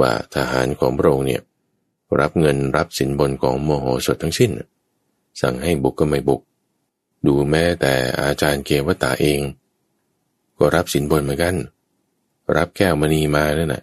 [0.00, 1.42] ว่าทหารของพระองค์เนี่ย
[2.20, 4.50] รับเงินรับสินบนของโมโหสถทั้งสิ้น
[5.40, 6.40] สั่งให้บุกก็ไม่บุก
[7.26, 9.40] ดูแม้แต่อาจารย์เกวตาเอง
[10.58, 11.54] ก็รับสินบนเหมือนกัน
[12.56, 13.82] รับแก้วมณีมานั่นนะ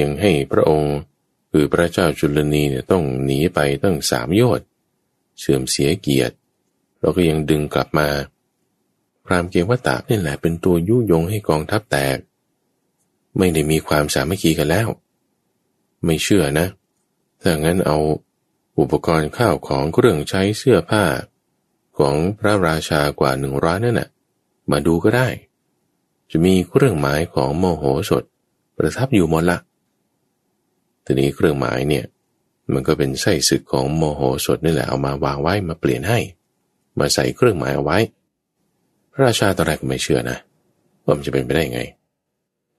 [0.00, 0.96] ยังให้พระองค์
[1.50, 4.66] คือพระเจ้าจุลนีเนี่ยต้องหนีไปตั้งสามโยชน์
[5.38, 6.34] เสื่อมเสียเกียรติ
[6.98, 8.08] เราก็ยังดึงกลับมา
[9.24, 12.18] พรามเกวตาเนี่แหละเป็นตัวยุยงให้กองทัพแตก
[13.38, 14.88] ไม่ได้มีความสามัคคีกันแล้ว
[16.04, 16.66] ไม่เชื่อนะ
[17.40, 17.98] ถ้างั้นเอา
[18.78, 21.04] อุปกรณ์ข้าวของเครื่องใช้เสื้อผ้า
[21.98, 24.08] ของพระราชากว่าหนึ่งร้อยนั่นน่ะ
[24.70, 25.28] มาดูก็ได้
[26.30, 28.24] จะมีเครื่องหมายของโมโหสด
[28.76, 29.58] ประทับอยู่หมดละ
[31.04, 32.04] ทีนี้เครื่องหมายเนี่ย
[32.72, 36.18] มันก็เป็นไส้ศึกของโมโหสดนี่แหละเอามาวางไว้มาเปลี่ยนให้
[36.98, 37.98] มาใส่เครื่องหมายเอาไว้
[39.12, 40.38] พระราชาตอนแรกไม่เชื่อนะ
[41.04, 41.82] ว่ามันจะเป็นไปได้ไง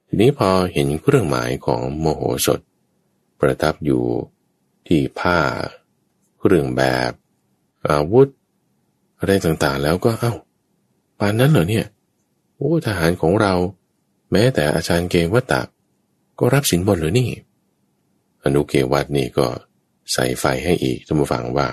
[0.08, 2.60] ทีนี้พอเห็นเครื่องหมายของโมโหสถ
[3.40, 4.04] ประทับอยู่
[4.88, 5.38] ที่ผ้า
[6.40, 7.12] เครื่องแบบ
[7.90, 8.28] อาวุธ
[9.20, 10.34] อะไรต่างๆ แล้วก็เอา้า
[11.20, 11.86] ปานนั้นเหรอเนี่ย
[12.62, 13.54] โอ้ทหารของเรา
[14.32, 15.62] แม้แต่อาจารย์เกวัตตะ
[16.40, 17.30] ก็รับสินบนหรือนี่
[18.44, 19.48] อนุเกวัตนี่ก็
[20.14, 21.68] ใส่ไฟให้อีกท่านผู้ฟังว่า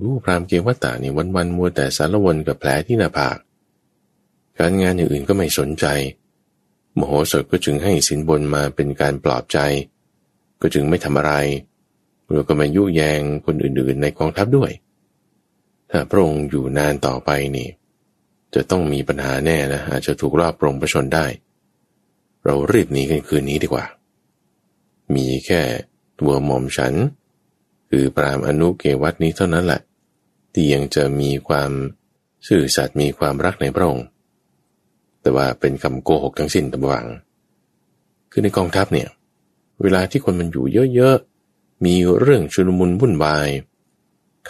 [0.00, 3.38] รู้พรามเกวัตตานี่วันๆมัวแต่สารวนกับแผลที่หน้าผาก
[4.58, 5.86] การงานอย่างอื่นก็ไม่สนใจ
[6.98, 9.58] มโหสถก็จึงให้สินบนมาเป็นการปลอบใจ
[10.60, 11.32] ก็จึงไม่ทำอะไร
[12.32, 14.70] แล้วก็มายุแยงคนอื่นๆในกองทัพด้วย
[15.90, 17.68] ถ้าพระองค์อยู่นานต่อไปนี่
[18.54, 21.26] จะต้องมีปัญหาแน่นะอาจจะถูกรอบปรงประชนได้
[22.44, 23.84] เรารีบหนีกันคืนนี้ดีกว่า
[25.14, 25.60] มีแค่
[26.20, 26.94] ตัวหม่อมฉัน
[27.90, 29.80] คือปรามอนุเกวัตนี้เท่านั้นแหละ
[30.52, 31.70] ที่ยังจะมีความ
[32.46, 34.06] ซื่อสัตย์มีความรักในพระองค์
[35.20, 37.06] แต่ว่าเป็นคำโกหกทั้งสิ้นตะวัง
[38.30, 39.08] คือในกองทัพเนี่ย
[39.82, 43.48] เวลาที่คนมันอยู่เยอะๆ มีเรื่องชุลมุนวุ่นวาย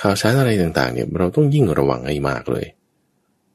[0.01, 2.67] ข่าวสารอะไรต่างๆเนี่ยเราต้องยิ่งระวังให้มากเลย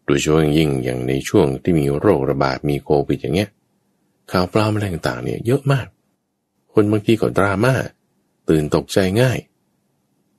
[0.05, 3.49] โดยเฉพาะยิ่งอย่างในช่วงที่มีโรคระบาดมีโควิดอย่างเงี้ย
[4.31, 5.87] ข่าวปลอมอะไรต่างๆเนี่ยเยอะมาก
[6.73, 7.73] คนบางทีก็ดราม่า
[8.49, 9.39] ตื่นตกใจง่าย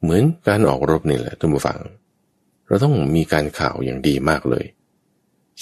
[0.00, 1.80] เหมือนการออกรบนี่แหละท่านผู้ฟัง
[2.66, 4.66] เราต้องมีการข่าวอย่างดีมากเลย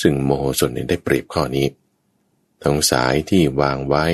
[0.01, 1.67] ซึ่งโมโหสถได้เปรียบข้อนี้
[2.63, 4.07] ทั้งสายที่วางไว้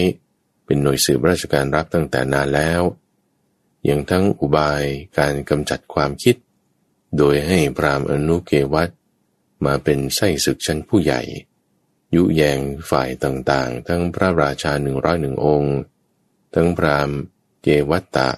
[0.64, 2.82] เป็นหน่วยสืบราชการรับตั้งแต่นานแล้ว
[3.84, 4.84] อย่างทั้งอุบาย
[5.18, 6.36] การกำจัดความคิด
[7.16, 8.90] โดยให้พรามอนุเกวัต
[9.66, 11.20] มาเป็นไส้ศึกชั้นผู้ใหญ่
[12.14, 12.58] ยุแยง
[12.90, 15.76] ฝ่ายต่างๆ ทั้งพระราชาหนึ่งร้อยหนึ่งองค์
[16.54, 17.10] ทั้งพราม
[17.62, 18.30] เกวัตตะ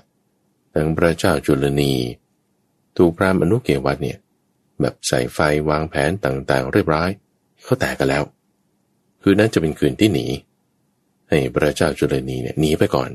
[0.74, 1.94] ทั้งพระเจ้าจุลนี
[2.96, 4.18] ถูกพรามอนุเกวัตเนี่ย
[4.80, 7.10] แบบใส่ไฟวางแผนต่างๆ เรียบร้อย
[7.64, 8.24] เขาแตกกันแล้ว
[9.22, 10.26] คืนนั้นจะเป็นคืนที่หนี
[11.28, 13.10] ให้พระเจ้าจุลนีเนี่ยหนีไปก่อน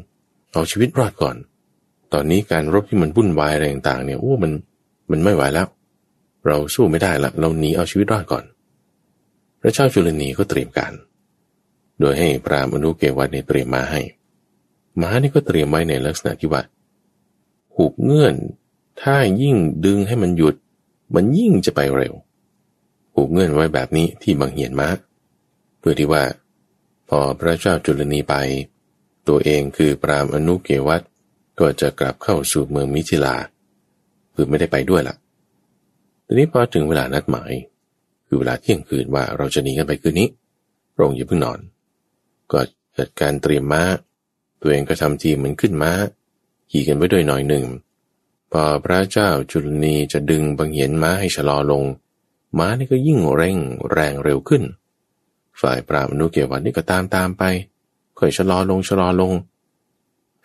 [0.51, 1.35] เอาชีวิตรอดก่อน
[2.13, 4.51] ตอนนี้การรบที่มันวุ่นวายอะไรต่างๆเนี่ยโอ้มัน
[5.11, 5.67] มันไม่ไหวแล้ว
[6.47, 8.43] เราสู้ไม่ได้ละเราหนีเอาชีวิตรอดก่อน
[9.61, 10.93] พระเจ้าจุลนีก็เตรียมการ
[11.99, 14.01] โดยให้พระมนุเกวัตเนี่ยเตรียมมาให้
[15.01, 16.61] ม้านี่ก็เตรียมไว้ในลักษณะที่ว่า
[17.75, 18.35] หูกเงื่อน
[19.01, 20.55] ถ้ายิ่งดึงให้มันหยุด
[21.15, 22.13] มันยิ่งจะไปเร็ว
[23.13, 24.89] ผูกเงื่อนไว้แบบนี้ที่บางเหียนมา
[25.79, 26.23] เพื่อที่ว่า
[27.09, 28.35] พอพระเจ้าจุลนีไป
[29.27, 31.01] ตัวเองคือปรามอนุเกวัต
[31.59, 33.35] ก็จะกลับเข้าสู่เมืองมิถิลา
[34.33, 35.15] คือไม่ได้ไปด้วยละ่ะ
[36.25, 37.51] ทีนี้พอถึงเวลานัดหมาย
[38.27, 40.29] คือเวลาเที่ยงคืนว่าเราจะหนีกันไปคืนนี้
[40.95, 41.59] โรงอย่าเพิ่งนอน
[42.51, 42.59] ก็
[42.97, 43.83] จัดการเตรียมม้า
[44.61, 45.91] ตัวเองก็ทำทีเหมือนขึ้นม้า
[46.71, 47.65] ขี่กันไปด้วยหน่อยหนึ่ง
[48.51, 51.83] พอพระเจ้าจุลนีจะดึงบางเหียนม้าให้ชะลอลง
[52.57, 53.57] ม้านี่ก็ยิ่งเร่ง
[53.91, 54.63] แรงเร็วขึ้น
[55.61, 57.43] ฝ่ายปรามนุเกวันนี่ก็ตามตามไป
[58.17, 59.33] ค่อยชะลอลงชะลอลง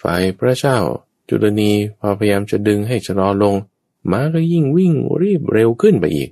[0.03, 0.79] ฝ่ายพระเจ้า
[1.29, 3.55] จุลนีพอพยายามจะดึงให้ชะลอลง
[4.11, 6.31] ม้าก็ยิ่งวิ่งรีบเร็วขึ้นไปอีก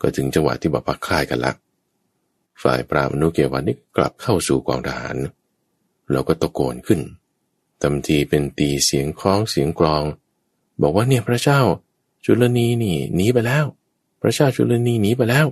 [0.00, 1.52] ก็ถึงจังหวะที่บอกพักคลายกันละ
[2.62, 5.16] ฝ่ายปรามนุเกวันนี่กลับเข้าสู่กองทหาร
[6.10, 7.00] แล้วก็ตะโกนขึ้น
[7.82, 10.04] ทำทีเป็นตีเสียงคล้องเสียงกลอง
[10.82, 11.60] บอกว่าเนี่ยพระเจ้า
[12.24, 13.64] จุลนีนี่หนีไปแล้ว
[14.20, 15.46] พระชาจุลนีหนีไปแล้ว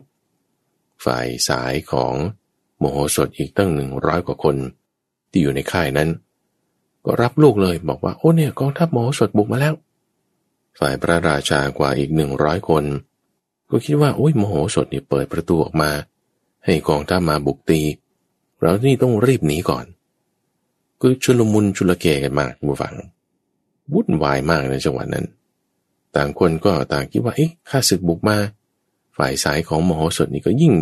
[1.04, 2.14] ฝ่ายสายของ
[2.78, 4.56] โมโหสถอีกตั้งหนึ่งร้อยกว่าคน
[5.30, 6.08] ที่อยู่ในค่ายนั้น
[7.04, 9.74] ก็รับลูกเลยบอกว่าโอ้เนี่ยกองทัพโมโหสถบุกมาแล้ว
[10.78, 12.84] ฝ่ายพระราชากว่าอีกหนึ่งร้อยคน
[13.70, 15.90] ก็คิดว่าโอ้ยโมโหสถนี่เปิดประตูออกมา
[16.64, 17.80] ให้กองทัพมาบุกตี
[18.60, 19.84] เราที่ต้องรีบหนีก่อน
[21.00, 22.94] คือชุลมุนชุลเกกันมากบูฟัง
[23.92, 25.26] วุ่นวายมากในจังหวะนั้น
[26.16, 28.36] ต่างคนก็ต่างคิดว่าเอ๊ะข้าศึกบุกมา
[29.16, 30.74] ฝ่ายสายของมโหสถนี่ก็ยิ่ง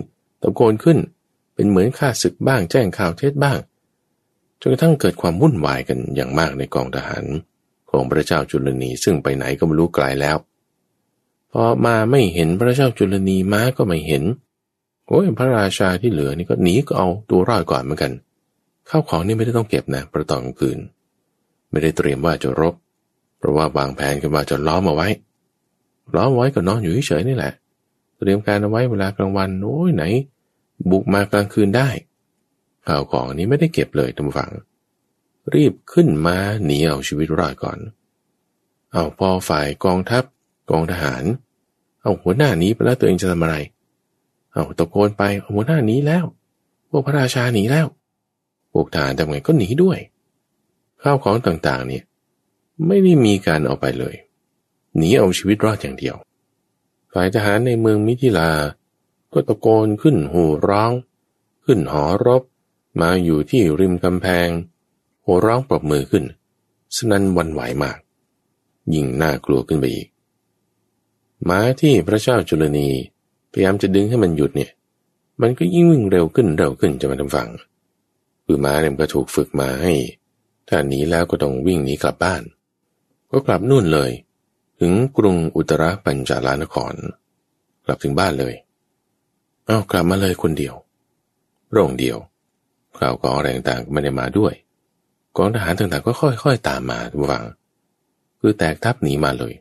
[0.43, 0.99] ตะโกนขึ้น
[1.55, 3.59] เป็นเหมือนข้าศึกบ้างแจ้งข่าวเท็จบ้าง
[4.61, 7.25] จนกระทั่งเกิดความวุ่นวายกันอย่างมากในกองทหาร
[7.91, 10.37] ของพระเจ้าจุลนีซึ่งไปไหนก็ไม่รู้ไกลแล้ว
[11.53, 14.23] พอมาไม่เห็นพระเจ้าจุลนีม้าก็ไม่เห็น
[15.07, 18.13] โอ้ยพระราชาที่เหลือนี่ก็หนีก็เอาตัวรอดก่อนเหมือนกัน
[18.89, 20.79] ข้าวของนี่ไม่ได้ต้องเก็บนะประตอนกลางคืน
[21.71, 22.75] ไม่ได้เตรียมว่าจะรบ
[23.39, 25.09] เพราะว่าวางแผนกันว่าจะล้อมเอาไว้
[26.15, 27.53] ล้อมไว้ก็นอนอยู่เฉยๆนี่แหละ
[28.19, 30.05] เตรียมการเอาไว้เวลากลางวันโอ้ยไหน
[30.91, 31.89] บุกมากลางคืนได้
[32.87, 34.51] ข้าวของนี้ไม่ได้เก็บเลยทุกฝัง
[35.55, 37.79] รีบขึ้นมาหนีเอาชีวิตรอดก่อน
[38.93, 40.25] เอาพอฝ่ายกองทัพ
[40.71, 41.25] กองทหาร
[42.03, 43.57] เอาหัวหน้านี้ไปแล้วตัวเองจะทำอะไร
[44.53, 45.23] เอาตะโกนไป
[45.55, 46.25] หัวหน้านี้แล้ว
[46.89, 47.87] พวกพระราชาหนีแล้ว
[48.73, 49.99] พวกทหารทำไงก็หนีด้วย
[51.03, 52.05] ข้าวของต่างๆเนี่ย
[52.87, 54.15] ไม่ได้มีการเอาไปเลย
[54.97, 56.17] หนีเอาชีวิตรอดอย่างเดียว
[57.13, 58.53] ฝ่ายทหารในเมืองมิถิลา
[59.33, 60.93] ก็ตะโกนขึ้นหูร้อง
[61.65, 62.43] ขึ้นหอรบ
[63.01, 64.49] มาอยู่ที่ริมกำแพง
[65.31, 66.25] โหร้องปรบมือขึ้น
[66.97, 67.99] สนั้นวันไหวมาก
[68.95, 70.09] ยิ่งน่ากลัวขึ้นไปอีก
[71.49, 72.89] ม้าที่พระเจ้าจุลนี
[73.53, 74.71] พยายามจะดึงให้มันหยุดเนี่ย
[75.41, 77.49] มันก็ยิ่งวิ่งเร็วขึ้นเร็วขึ้นจะมาทำฟัง
[78.45, 79.95] คือม้าเนี่ยก็ถูกฝึกมาให้
[80.69, 82.43] ถ้าหนีแล้วก็ต้องวิ่งหนีกลับบ้าน
[83.31, 84.11] ก็กลับนู่นเลย
[84.81, 86.95] ถึงกรุงอุตรปัญจารานคร
[87.85, 88.55] กลับถึงบ้านเลย
[89.67, 90.75] เอากลับมาเลยคนเดียว
[91.73, 92.19] โรงเดียว
[92.99, 94.55] ข่าวกองแรงต่างไม่ได้มาด้วย
[95.37, 97.45] กองทหารต่างๆก็ค่อยๆตามมาทุกฝั่ง
[98.41, 99.53] คือแตกทัพหนีมาเลย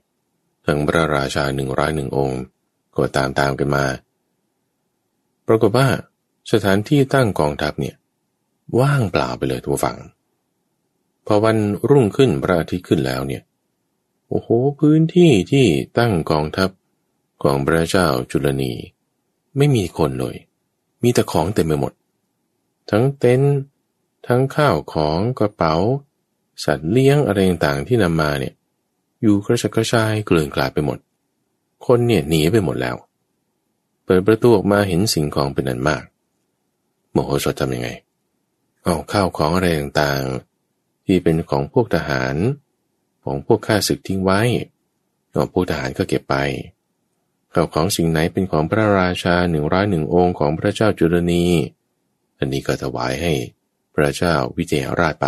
[0.66, 2.42] ทั้งพระราชาหนึ่งร้อยหนึ่งองค์
[2.96, 3.86] ก็ตามตามกันมา
[5.48, 5.88] ปรากฏว่า
[6.52, 7.96] สถานที่ตั้งกองทัพเนี่ย
[8.80, 9.98] ว่างเปล่าไปเลยทุกฝั่ง
[11.26, 11.58] พอวัน
[11.90, 13.44] รุ่งขึ้นพระอาทิตย์ขึ้นแล้วเนี่ย
[14.30, 14.48] โอ้โห
[14.80, 15.66] พื้นที่ที่
[15.98, 16.70] ตั้งกองทัพ
[17.44, 18.74] ของพระเจ้าจุลนี
[19.58, 20.36] ไม่มีคนเลย
[21.04, 21.94] มีแต่ของเต็มไปหมด
[22.90, 23.56] ทั้งเต็นท์
[24.30, 25.76] ทั้งข้าวของกระเป๋า
[26.66, 28.54] สัตว์เลี้ยงอะไรต่างๆที่นำมาเนี่ย
[29.22, 30.98] อยู่กระชักกระชายเกลื่อนกลาดไปหมด
[31.86, 32.96] คนเนี่ยหนีไปหมดแล้ว
[34.06, 36.04] เปิดประตูออกมาเห็นสิ่งของเป็นอันมาก
[37.12, 37.90] โมโหสดทำยังไง
[38.84, 42.36] เอาข้าวของอะไรต่างๆ ที่เป็นของพวกทหาร
[43.24, 44.42] ของพวกข้าศึกทิ้งไว้
[45.32, 46.36] เอาพวกทหารก็เก็บไป
[47.54, 51.46] ข้าวของสิ่งไหนเป็นของพระราชาหนึ่งร้อยหนึ่งองค์ของพระเจ้าจุลนี
[52.38, 53.34] อันนี้ก็ถวายให้
[53.96, 55.28] พระเจ้าวิเทหราชไป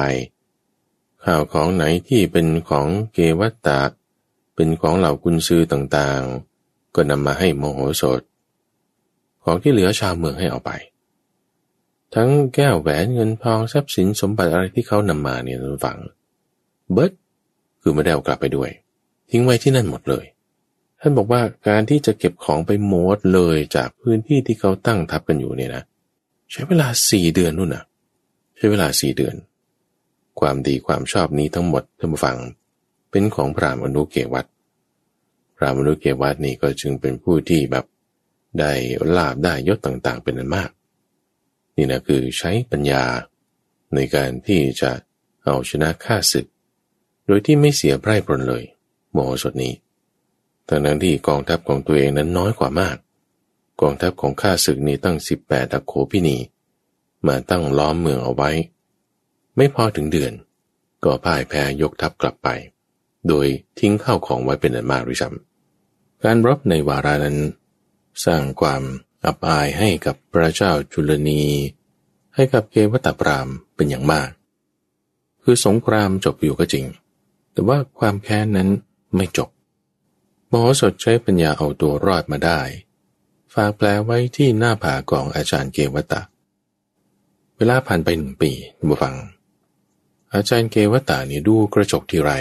[1.23, 3.81] ข้าวของไหนที่เป็นของเกวัตตะ
[4.55, 8.21] เป็นของเหล่ากุญซือต่างๆ ก็นำมาให้โมโหสถ
[9.43, 10.71] ของที่เหลือชาวเมืองให้เอาไป
[12.15, 15.97] ทั้งแก้วแหวนเงินทองทรัพย์สินสมบัติอะไรที่เขานำมาเนี่ยท่านฟัง
[16.91, 17.11] เบิร์ด
[17.81, 18.69] คือไม่ได้เอากลับไปด้วย
[19.29, 20.25] ทิ้งไว้ที่นั่นหมดเลย
[20.99, 25.83] ท่านบอกว่าการที่จะเก็บของไปหมดเลยจากพื้นที่ที่เขาตั้งทับกันอยู่เนี่ยนะ
[26.51, 27.83] ใช้เวลาสี่เดือนนู่นนะ
[28.63, 29.35] ช้เวลาสี่เดือน
[30.39, 32.37] ความดีความชอบนี้ทั้งหมดท่านฟัง
[33.11, 34.45] เป็นของพระมอนุเกวัต
[35.57, 37.85] พระมอนุเกวัตนี่ก็จึงเป็นผู้ที่แบบ
[38.59, 38.71] ได้
[39.15, 40.69] ลาบได้ยศต่างๆ เป็นอันมาก
[41.75, 43.03] นี่นะคือใช้ปัญญา
[43.95, 44.91] ในการที่จะ
[45.43, 46.45] เอาชนะข้าศึก
[47.25, 48.63] โดยที่ไม่เสียไพร่พลเลย
[49.11, 49.73] โมโหสดนี้
[50.67, 52.97] ทั้งนั้นที่กองทัพของตัวเองนั้นน้อยกว่ามาก
[53.81, 56.37] กองทัพของข้าศึกนี้ตั้งสิบแปดตะโคพินี
[57.27, 58.51] มาตั้งล้อมเมืองเอาไว้
[59.57, 60.33] ไม่พอถึงเดือน
[61.03, 62.49] ก็พ่ายแพ้ยกทัพกลับไป
[63.27, 63.47] โดย
[63.79, 67.37] ทิ้งข้าวของไว้เป็นอันมากด้วยซ้ำการรบในวารานั้น
[68.25, 68.81] สร้างความ
[69.25, 71.43] อับอายให้กับพระเจ้าจุลนี
[72.35, 74.29] ให้กับเกวัตปรามเป็นอย่างมาก
[75.43, 76.85] คือสงครามจบอยู่ก็จริง
[77.51, 78.69] แต่ว่าความแค้นนั้น
[79.15, 79.49] ไม่จบ
[80.51, 82.61] มโหสถใช้ปัญญาเอาตัวรอดมาได้
[83.53, 86.21] ฝากแปลไว้ที่หน้าผากองอาจารย์เกวัตะ
[87.63, 88.51] วลาผ่านไปหนึ่งปี
[88.89, 89.15] บุฟัง
[90.33, 92.31] อาจารย์เกวัตะนี่ดูกระจกทีไร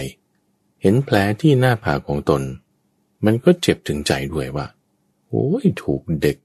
[0.82, 2.42] เห็นแผลที่หน้าผากของตน
[3.24, 4.66] มันก็เจ็บถึงใจด้วยว่า
[5.28, 6.36] โอ้ยถูกเด็ก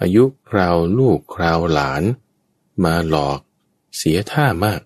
[0.00, 2.02] อายุคราวลูกคราวหลาน
[2.84, 3.40] มาหลอก
[3.96, 4.80] เสียท่ามาก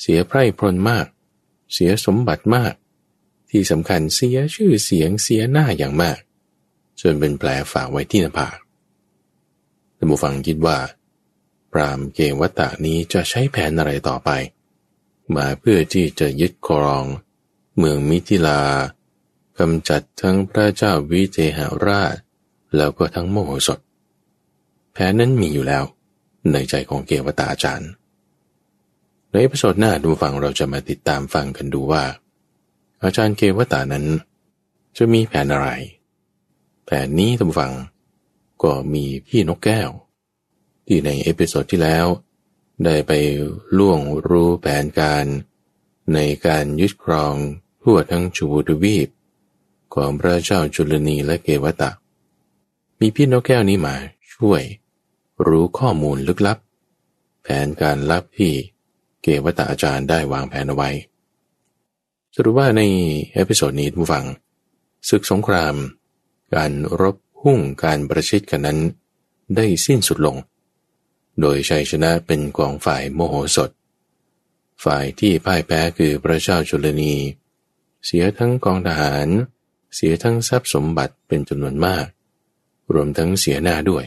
[0.00, 1.06] เสียไพร่พลมาก
[1.72, 2.74] เสียสมบัติมาก
[3.50, 6.18] ที่สำคัญเสียชื่อเสียงเสียหน้าอย่างมาก
[7.00, 8.58] จนเป็นแผลฝากไว้ที่หน้าผาก
[9.94, 10.76] แต่ผู้ฟังคิดว่า
[11.72, 14.30] พราหมณ์เกวัฏฏะนี้จะใช้แผนอะไรต่อไป
[15.36, 17.04] มาเพื่อที่จะยึดครอง
[17.78, 18.62] เมืองมิถิลา
[19.58, 22.16] กำจัดทั้งพระเจ้าวิเทหราช
[22.76, 23.78] แล้วก็ทั้งมโหสถ
[24.92, 25.84] แผนนั้นมีอยู่แล้ว
[26.52, 27.90] ในใจของเกวัฏฏะอาจารย์
[29.30, 32.04] ใน episode หน้าผู้ฟังเราจะมาติดตามฟังกันดูว่า
[33.02, 34.06] อาจารย์เกวัฏฏะนั้น
[34.96, 35.68] จะมีแผนอะไร
[36.84, 37.72] แผนนี้ผู้ฟัง
[38.62, 39.90] ก็มีพี่นกแก้ว
[40.86, 42.06] ที่ใน episode ที่แล้ว
[42.84, 43.12] ได้ไป
[43.78, 45.24] ล่วงรู้แผนการ
[46.14, 47.34] ในการยึดครอง
[47.82, 49.08] ทั่วทั้งชมพูทวีป
[49.94, 51.90] ของพระเจ้าจุลนีและเกวัฏฏะ
[53.00, 53.96] มีพี่นกแก้วนี้มา
[54.34, 54.62] ช่วย
[55.46, 56.58] รู้ข้อมูลลึกลับ
[57.42, 58.52] แผนการลับที่
[59.22, 60.90] เกวัฏฏะอาจารย์ได้วางแผนเอาไว้
[62.34, 62.82] สรุปว่าใน
[63.34, 64.26] episode นี้ผู้ฟัง
[65.08, 65.74] ศึกสงคราม
[66.54, 68.78] การรบพุ่งการประชิดกันนั้น
[69.56, 70.36] ได้สิ้นสุดลง
[71.40, 73.70] โดยชัยชนะเป็นของฝ่ายมโหสถ
[74.84, 77.14] ฝ่ายที่พ่ายแพ้คือพระเจ้าจุลนี
[78.06, 79.28] เสียทั้งกองทหาร
[79.94, 82.06] เสียทั้งทรัพย์สมบัติเป็นจำนวนมาก
[82.94, 84.04] รวมทั้งเสียหน้าด้วย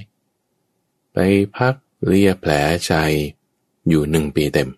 [1.13, 1.17] ไป
[1.57, 2.51] พักเลียแผล
[2.85, 2.93] ใจ
[3.87, 4.69] อยู่หนึ่งปีเต็ม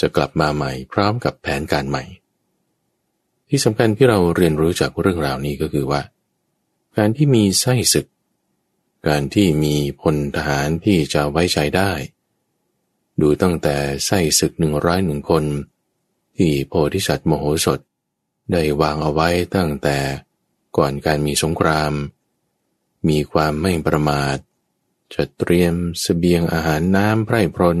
[0.00, 2.04] จะกลับมาใหม่พร้อมกับแผนการใหม่
[3.48, 6.02] ที่สำคัญที่เราเรียนรู้จากเรื่องราวนี้ก็คือว่า
[6.96, 8.06] การที่มีไส้ศึก
[9.08, 11.92] การที่มีพลทหารที่จะไว้ใจได้
[13.20, 15.44] ดูตั้งแต่ไส้ศึกหนึ่งร้อยหนึ่งคน
[16.36, 17.80] ที่โพธิสัตว์โมโหสถ
[18.52, 19.98] ได้วางเอาไว้ตั้งแต่
[20.76, 21.92] ก่อนการมีสงคราม
[23.08, 24.36] มีความไม่ประมาท
[25.14, 25.74] จะเตรียม
[26.04, 27.78] สเสบียงอาหารน้ำไพร่พรน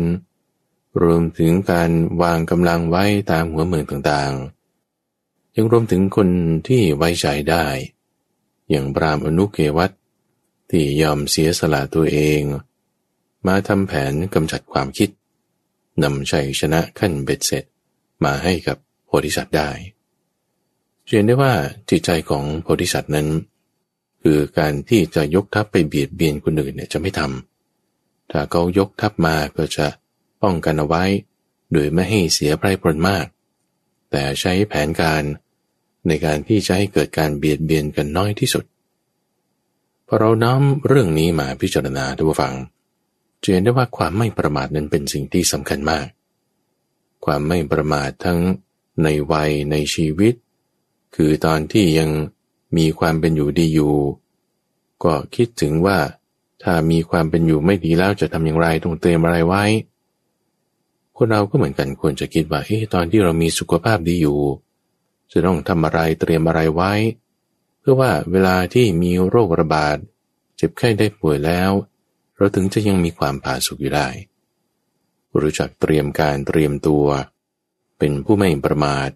[1.02, 1.90] รวมถึงการ
[2.22, 6.28] วางกำลังไว้ตามหัวเมืองต่างๆ ยังรวมถึงคน
[6.68, 7.66] ที่ไว้ใจได้
[8.70, 9.90] อย่างบรามอนุเกวัต
[10.70, 12.40] ที่ยอมเสียสละตัวเอง
[13.46, 15.10] มาทำแผนกำจัดความคิด
[16.02, 17.64] นำชัยชนะขั้นเบ็ดเสร็จ
[18.24, 19.70] มาให้กับโพธิสัตว์ได้
[21.06, 21.54] เรียนได้ว่า
[21.90, 23.28] จิตใจของโพธิสัตว์นั้น
[24.22, 29.86] คือการที่จะยกทัพไปเบียดเบียนคนอื่นเนี่ยจะไม่ทำถ้าเขายกทัพมาก็จะ
[30.42, 31.04] ป้องกันเอาไว้
[31.72, 33.26] โดยไม่ให้เสียไพรพลมาก
[34.10, 35.22] แต่ใช้แผนการ
[36.06, 38.64] ในการที่จะให้เกิดการเบียดเบียนกันน้อยที่สุด
[40.06, 42.54] พอเราน้อมเรื่องนี้มาพิจารณาดูฟัง
[43.42, 46.06] จะเห็นได้ว่าความไม่ประมาทนั้นเป็นสิ่งที่สำคัญมาก
[47.24, 48.38] ความไม่ประมาททั้ง
[49.02, 50.34] ในวัยในชีวิต
[51.14, 52.10] คือตอนที่ยัง
[52.76, 53.96] มีความเป็นอยู่ดีอยู่
[55.04, 55.98] ก็คิดถึงว่า
[56.62, 59.64] ถ้ามีความเป็นอยู่ไม่ดีแล้วจะทำอย่างไรต้องเตรียมอะไรไว้
[61.16, 64.40] คนเราก็เหมือนกันควรจะคิดว่าเอ๊ะตอนที่เรามีสุขภาพดีอยู่
[65.32, 66.92] จะต้องทำอะไรเตรียมอะไรไว้
[67.22, 69.96] เพื่อว่าเวลาที่มีโรคระบาด
[70.56, 71.70] เจ็บไข้ได้ป่วยแล้ว
[72.36, 74.08] เราถึงจะยังมีความผาสุกอยู่ได้
[75.40, 77.06] รู้จักเตรียมการเตรียมตัว
[77.98, 79.08] เป็นผู้ไม่ประมาท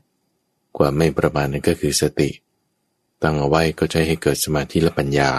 [0.76, 2.30] ความไม่ประมาทนั้นก็คือสติ
[3.22, 5.30] ตั้งเอาไว้ก็จะให้เกิดสมาธิและปัญญา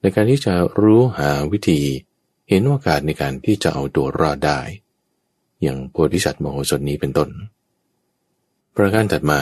[0.00, 1.80] ในการที่จะรู้หาวิธี
[2.48, 4.60] เห็นโอกาสในการที่จะเอาตัวรอดได้
[5.62, 7.28] อย่างโพธิสัตว์มโหสถนี้เป็นต้น
[8.76, 9.40] ประการถัดมา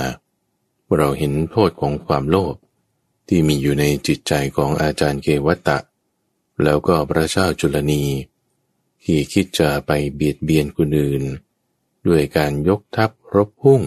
[0.96, 2.55] เราเห็นโทษของความโลภ
[3.33, 5.78] ที่มีอยู่ในจิตใจของอาจารย์เกวัตตะ
[6.62, 8.05] แล้วก็พระเจ้าจุลนี
[9.03, 11.22] ที่คิดจะไปเบียดเบียนคนอื่น
[12.07, 13.83] ด้วยการยกทัพรบพุ่ง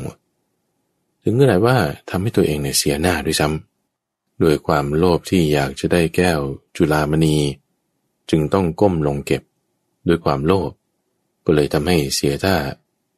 [1.24, 1.78] ถึงขนาดว่า
[2.10, 6.39] ทำให้ตัวเองเนี่ยเสียหน้าด้วยซ้ำด้วยความโลภที่อยากจะได้แก้ว
[6.76, 7.38] จุลามณี
[8.30, 9.44] จึงต้องก้มลงเก็บ
[10.08, 10.72] ด้วยความโลภ
[11.46, 12.56] ก็เลยทำให้เสียท่า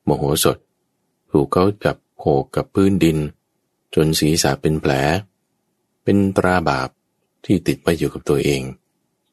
[0.04, 0.58] โมโหสด
[1.30, 3.18] ถูกเขาจับโขกกับพื้นดิน
[3.96, 4.94] จนศีรษะเป็นแผล
[5.35, 6.90] เเป็นตราบาป
[7.46, 8.62] ที่ติดไปอยู่กับตัวเอง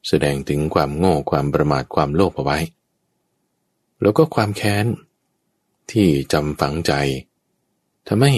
[0.07, 2.59] แสดงถึงความโง่ความประมาทความโลภเอาไว้
[4.01, 4.85] แล้วก็ความแค้น
[5.91, 6.91] ที่จำฝังใจ
[8.07, 8.33] ทำให้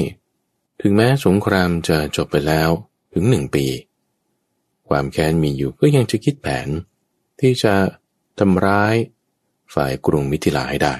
[0.81, 2.69] ถึงแม้สงครามจะจบไปแล้ว
[3.13, 3.65] ถึงหนึ่งปี
[4.89, 6.67] ความแค้นมีอยู่ก็ยังจะคิดแผน
[7.39, 7.73] ที่จะ
[8.39, 8.95] ทำร้าย
[9.73, 10.95] ฝ่ายกรุงมิถิลาให้ได้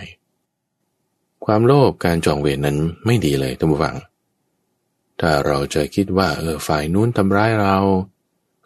[1.45, 3.95] ความโลภการจองเวรนนั้นไม่ดีเลยท่านผู้ฟัง
[5.21, 7.77] ถ้าเราจะคิดว่าเออฝ่ายนู้นทำร้ายเรา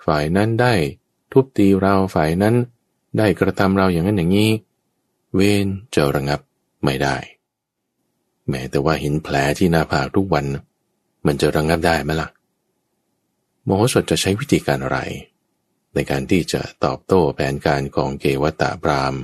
[0.06, 0.74] ฝ่ายนั้นได้
[1.32, 2.56] ทุบตีเราฝ่ายนั้น
[3.18, 4.52] ได้กระทำเราอย่างนั้นอย่างนี้
[5.36, 6.39] เวรจะระงับ
[6.84, 7.18] ไม่ได้
[8.50, 10.45] แม้แต่ว่าเห็นแผลที่หน้าผากทุกวัน
[11.26, 12.30] มันจะระงับได้ไหมละ่ะ
[13.64, 15.00] โมโหสถจะใช้วิธีการอะไร
[15.93, 19.16] ในการที่จะตอบโต้แผนการของเกวัฏฏะพราหมณ์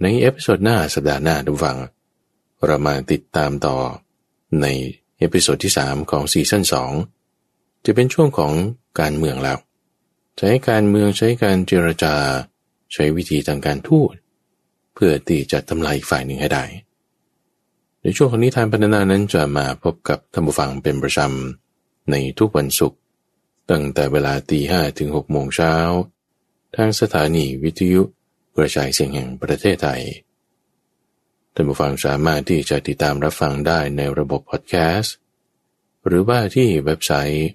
[0.00, 1.76] ใน episode หน้าสัปดาห์หน้าผู้ฟัง
[2.64, 3.76] เรามาติดตามต่อ
[4.60, 4.66] ใน
[5.18, 6.62] episode ที่ 3 ของ season
[7.24, 8.52] 2 จะเป็นช่วงของ
[9.00, 9.58] การเมืองแล้ว
[10.38, 12.14] ใช้การเมืองใช้การเจรจา
[12.92, 14.12] ใช้วิธีทางการทูต
[14.94, 16.64] เพื่อที่จะทำลายอีกฝ่ายหนึ่งให้ได้
[18.02, 22.98] ในช่วงของนิทานพรรณนานั้นจะมาพบกับท่านผู้ฟังเป็นประจำในทุกวันศุกร์
[23.70, 25.74] ตั้งแต่เวลาตีห้ถึงหกโมงเช้า
[26.76, 28.02] ทางสถานีวิทยุ
[28.56, 30.02] กระจายเสียงแห่งประเทศไทย
[31.58, 35.14] ท่านผู้ฟังสามารถที่จะติดตามรับฟังได้ในระบบพอดแคสต์
[36.06, 37.48] หรือว่าที่เว็บไซต์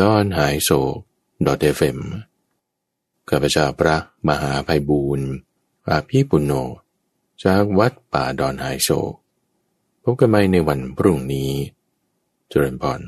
[0.00, 0.80] d o n h a i s o
[1.76, 1.98] fm
[3.28, 3.96] ข้าพเจ้าพระ
[4.28, 5.28] มหาภัยบูรณ์
[5.88, 6.52] อาภีปุณโญ
[7.44, 8.90] จากวัดป่าดอนไฮโซ
[10.02, 11.50] พบกันใหม่ในวันพรุ่งนี้
[12.48, 13.00] เจริญพร